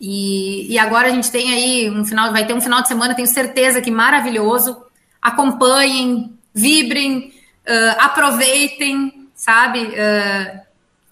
[0.00, 3.14] E, e agora a gente tem aí um final, vai ter um final de semana,
[3.14, 4.76] tenho certeza que maravilhoso.
[5.20, 7.32] Acompanhem, vibrem,
[7.66, 9.80] uh, aproveitem, sabe?
[9.80, 10.60] Uh,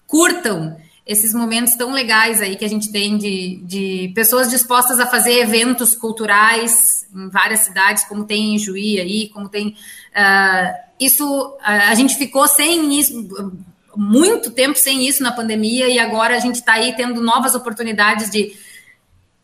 [0.07, 5.05] curtam esses momentos tão legais aí que a gente tem de, de pessoas dispostas a
[5.05, 9.69] fazer eventos culturais em várias cidades, como tem em Juí aí, como tem.
[9.69, 13.53] Uh, isso a gente ficou sem isso
[13.95, 18.29] muito tempo sem isso na pandemia e agora a gente está aí tendo novas oportunidades
[18.29, 18.55] de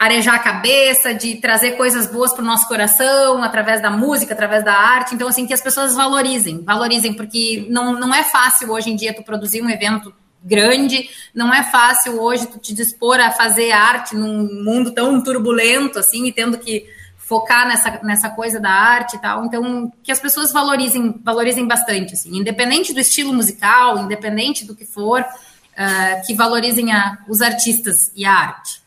[0.02, 4.65] arejar a cabeça, de trazer coisas boas para o nosso coração, através da música, através
[4.65, 5.14] da arte.
[5.14, 9.14] Então, assim, que as pessoas valorizem, valorizem, porque não, não é fácil hoje em dia
[9.14, 10.11] tu produzir um evento
[10.44, 15.99] grande, não é fácil hoje tu te dispor a fazer arte num mundo tão turbulento,
[15.99, 19.45] assim, e tendo que focar nessa, nessa coisa da arte e tal.
[19.45, 24.84] Então, que as pessoas valorizem, valorizem bastante, assim, independente do estilo musical, independente do que
[24.84, 28.81] for, uh, que valorizem a, os artistas e a arte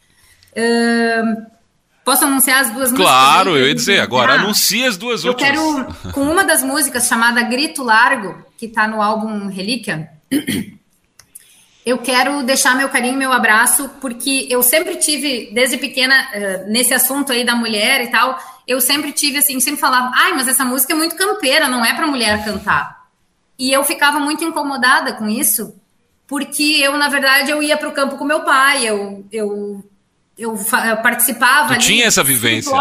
[2.04, 3.06] posso anunciar as duas claro, músicas?
[3.06, 5.56] Claro, eu ia dizer, agora ah, anuncia as duas eu últimas.
[5.56, 10.10] Eu quero, com uma das músicas chamada Grito Largo, que está no álbum Relíquia,
[11.84, 16.94] eu quero deixar meu carinho, meu abraço, porque eu sempre tive, desde pequena, uh, nesse
[16.94, 20.64] assunto aí da mulher e tal, eu sempre tive assim, sempre falava, ai, mas essa
[20.64, 23.04] música é muito campeira, não é para mulher cantar.
[23.58, 25.74] E eu ficava muito incomodada com isso,
[26.26, 29.84] porque eu, na verdade, eu ia para o campo com meu pai, eu, eu
[30.36, 32.78] eu, eu participava tu ali, tinha essa vivência né?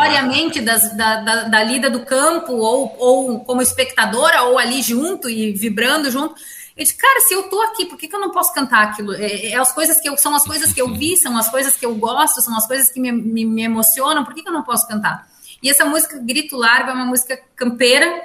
[0.61, 5.53] das, da, da, da, lida do campo ou, ou como espectadora ou ali junto e
[5.53, 6.35] vibrando junto
[6.75, 9.13] eu disse, cara, se eu tô aqui, por que, que eu não posso cantar aquilo?
[9.13, 11.75] É, é, as coisas que eu, são as coisas que eu vi, são as coisas
[11.75, 14.53] que eu gosto, são as coisas que me, me, me emocionam, por que, que eu
[14.53, 15.27] não posso cantar?
[15.61, 18.21] E essa música Grito Largo é uma música campeira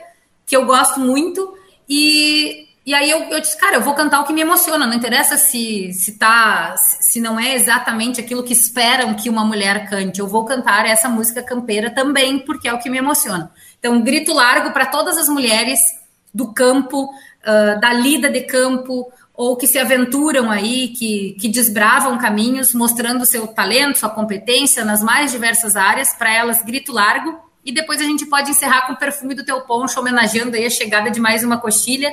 [0.46, 1.56] que eu gosto muito
[1.86, 4.94] e e aí eu, eu, disse, cara, eu vou cantar o que me emociona, não
[4.94, 10.20] interessa se, se tá, se não é exatamente aquilo que esperam que uma mulher cante,
[10.20, 13.52] eu vou cantar essa música campeira também, porque é o que me emociona.
[13.78, 15.78] Então, grito largo para todas as mulheres
[16.32, 22.16] do campo, uh, da lida de campo, ou que se aventuram aí, que, que desbravam
[22.16, 27.39] caminhos, mostrando seu talento, sua competência nas mais diversas áreas, para elas, grito largo.
[27.62, 30.70] E depois a gente pode encerrar com o perfume do teu poncho, homenageando aí a
[30.70, 32.10] chegada de mais uma coxilha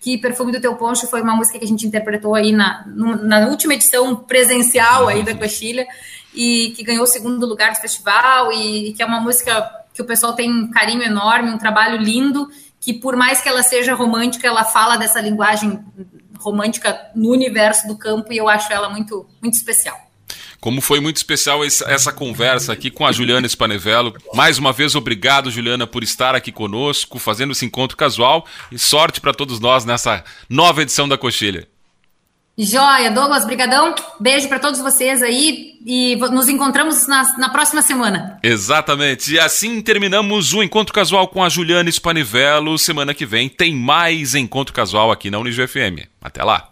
[0.00, 3.48] que Perfume do Teu Poncho foi uma música que a gente interpretou aí na, na
[3.48, 5.86] última edição presencial aí da Coxilha
[6.34, 10.04] e que ganhou o segundo lugar do festival e, que é uma música que o
[10.06, 12.48] pessoal tem um carinho enorme, um trabalho lindo,
[12.80, 15.84] que por mais que ela seja romântica, ela fala dessa linguagem
[16.38, 20.09] romântica no universo do campo e eu acho ela muito, muito especial.
[20.60, 24.14] Como foi muito especial essa conversa aqui com a Juliana Spanevello.
[24.34, 28.46] Mais uma vez, obrigado, Juliana, por estar aqui conosco, fazendo esse encontro casual.
[28.70, 31.66] E sorte para todos nós nessa nova edição da Coxilha.
[32.62, 33.94] Joia, Douglas, brigadão.
[34.20, 38.38] Beijo para todos vocês aí e nos encontramos na, na, próxima semana.
[38.42, 39.32] Exatamente.
[39.32, 42.78] E assim terminamos o Encontro Casual com a Juliana Spanivello.
[42.78, 46.04] Semana que vem tem mais Encontro Casual aqui na Unijo FM.
[46.20, 46.68] Até lá.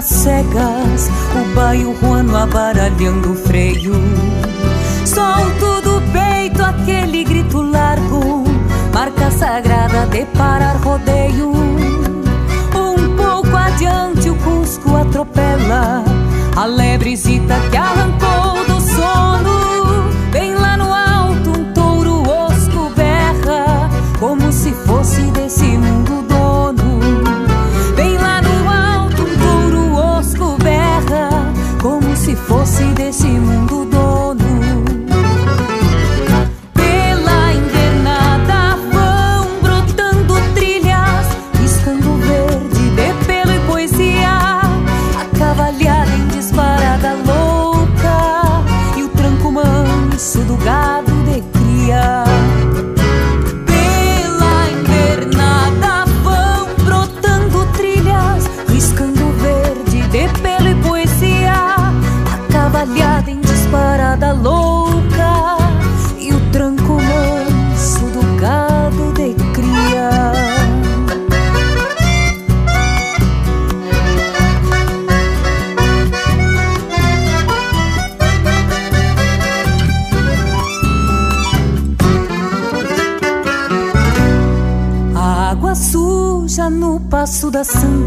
[0.00, 3.92] Armas cegas, o baio ruano abaralhando o freio.
[5.04, 8.44] Solto do peito aquele grito largo,
[8.92, 11.52] marca sagrada de parar rodeio.
[12.74, 16.02] Um pouco adiante o Cusco atropela
[16.56, 18.49] a lebrezita que arrancou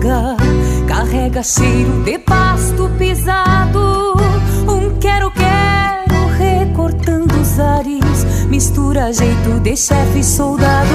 [0.03, 0.35] sanga
[0.85, 4.13] carrega cheiro de pasto pisado.
[4.67, 10.89] Um quero-quero recortando os ares, mistura jeito de chefe e soldado.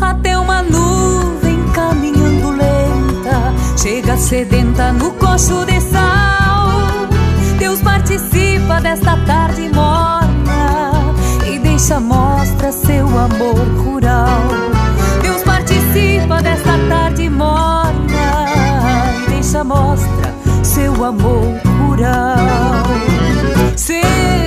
[0.00, 6.68] Até uma nuvem caminhando lenta, chega sedenta no coxo de sal.
[7.58, 10.92] Deus participa desta tarde morna
[11.46, 14.74] e deixa mostra seu amor rural
[15.94, 17.63] participa desta tarde deixa
[19.62, 21.44] mostra seu amor
[21.78, 22.84] rural.
[23.76, 24.43] Será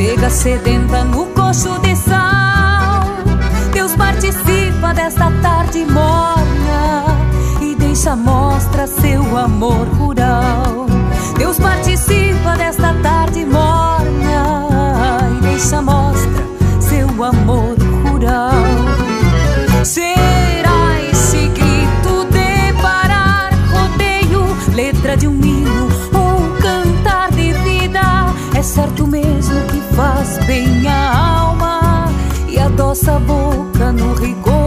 [0.00, 3.04] chega sedenta no coxo de sal.
[3.70, 7.04] Deus participa desta tarde morna
[7.74, 10.86] deixa mostra seu amor rural.
[11.36, 14.68] Deus participa desta tarde morna
[15.36, 16.44] e deixa mostra
[16.80, 17.69] seu amor
[30.50, 32.06] bem a alma
[32.48, 34.59] e adoça a boca no rigor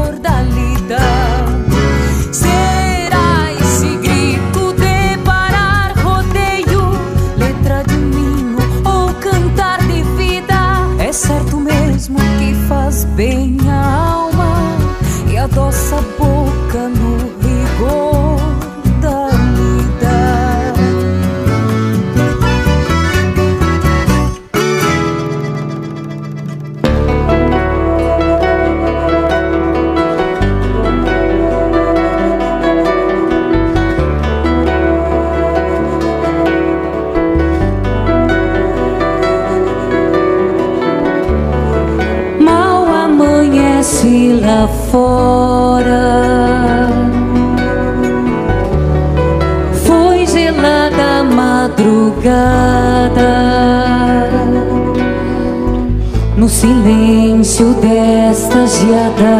[57.64, 59.40] silêncio desta geada,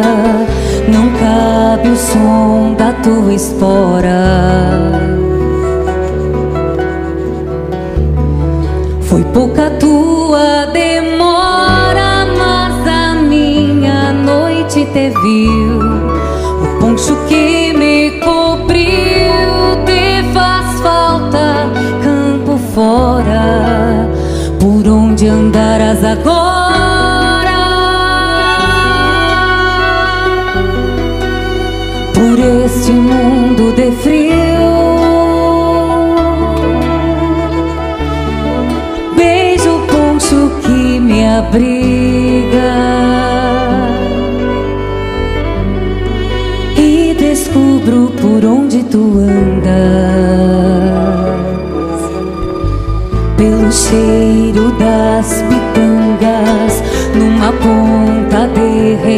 [0.88, 4.90] não cabe o som da tua espora.
[9.02, 15.80] Foi pouca tua demora, mas a minha noite te viu.
[16.62, 21.70] O poncho que me cobriu te faz falta
[22.02, 24.08] campo fora.
[24.58, 26.63] Por onde andarás agora?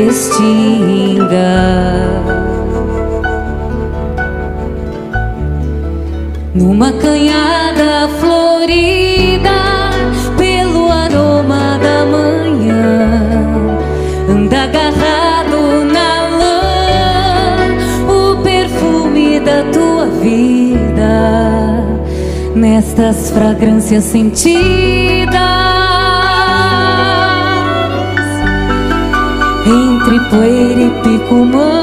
[0.06, 1.50] De restinga.
[6.54, 9.50] Numa canhada florida
[14.54, 16.62] agarrado na lã
[18.08, 21.84] o perfume da tua vida.
[22.54, 24.95] Nestas fragrâncias sentidas
[31.28, 31.75] poeira e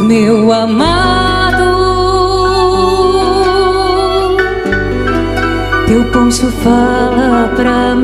[0.00, 1.76] meu amado.
[5.86, 7.95] Teu poncho fala pra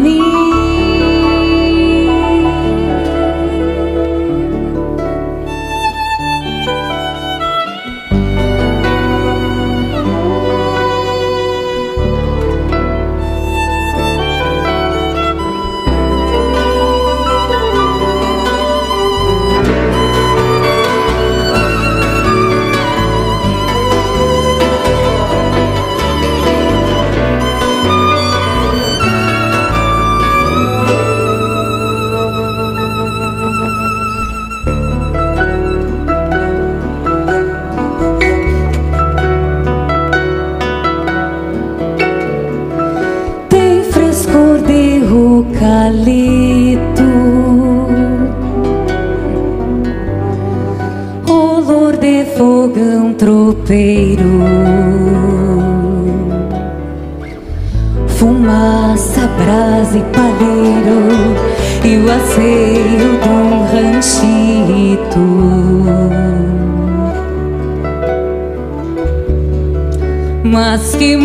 [70.52, 71.16] Mas que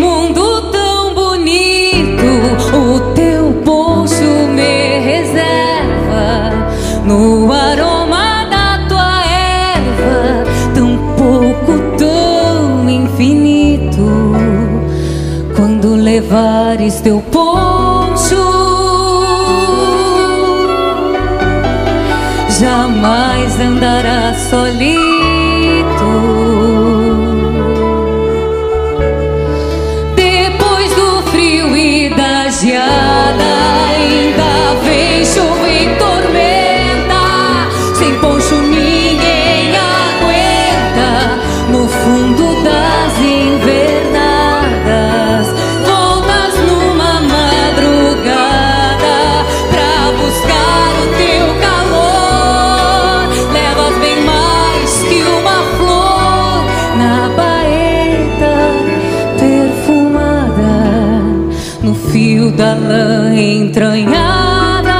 [63.67, 64.97] entranhada.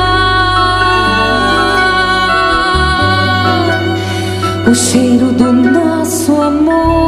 [4.70, 7.08] O cheiro do nosso amor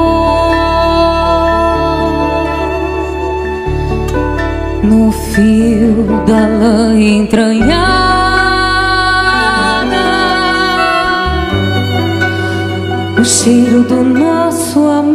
[5.33, 7.79] fio da lã entranhada
[13.19, 15.08] O cheiro do nosso amor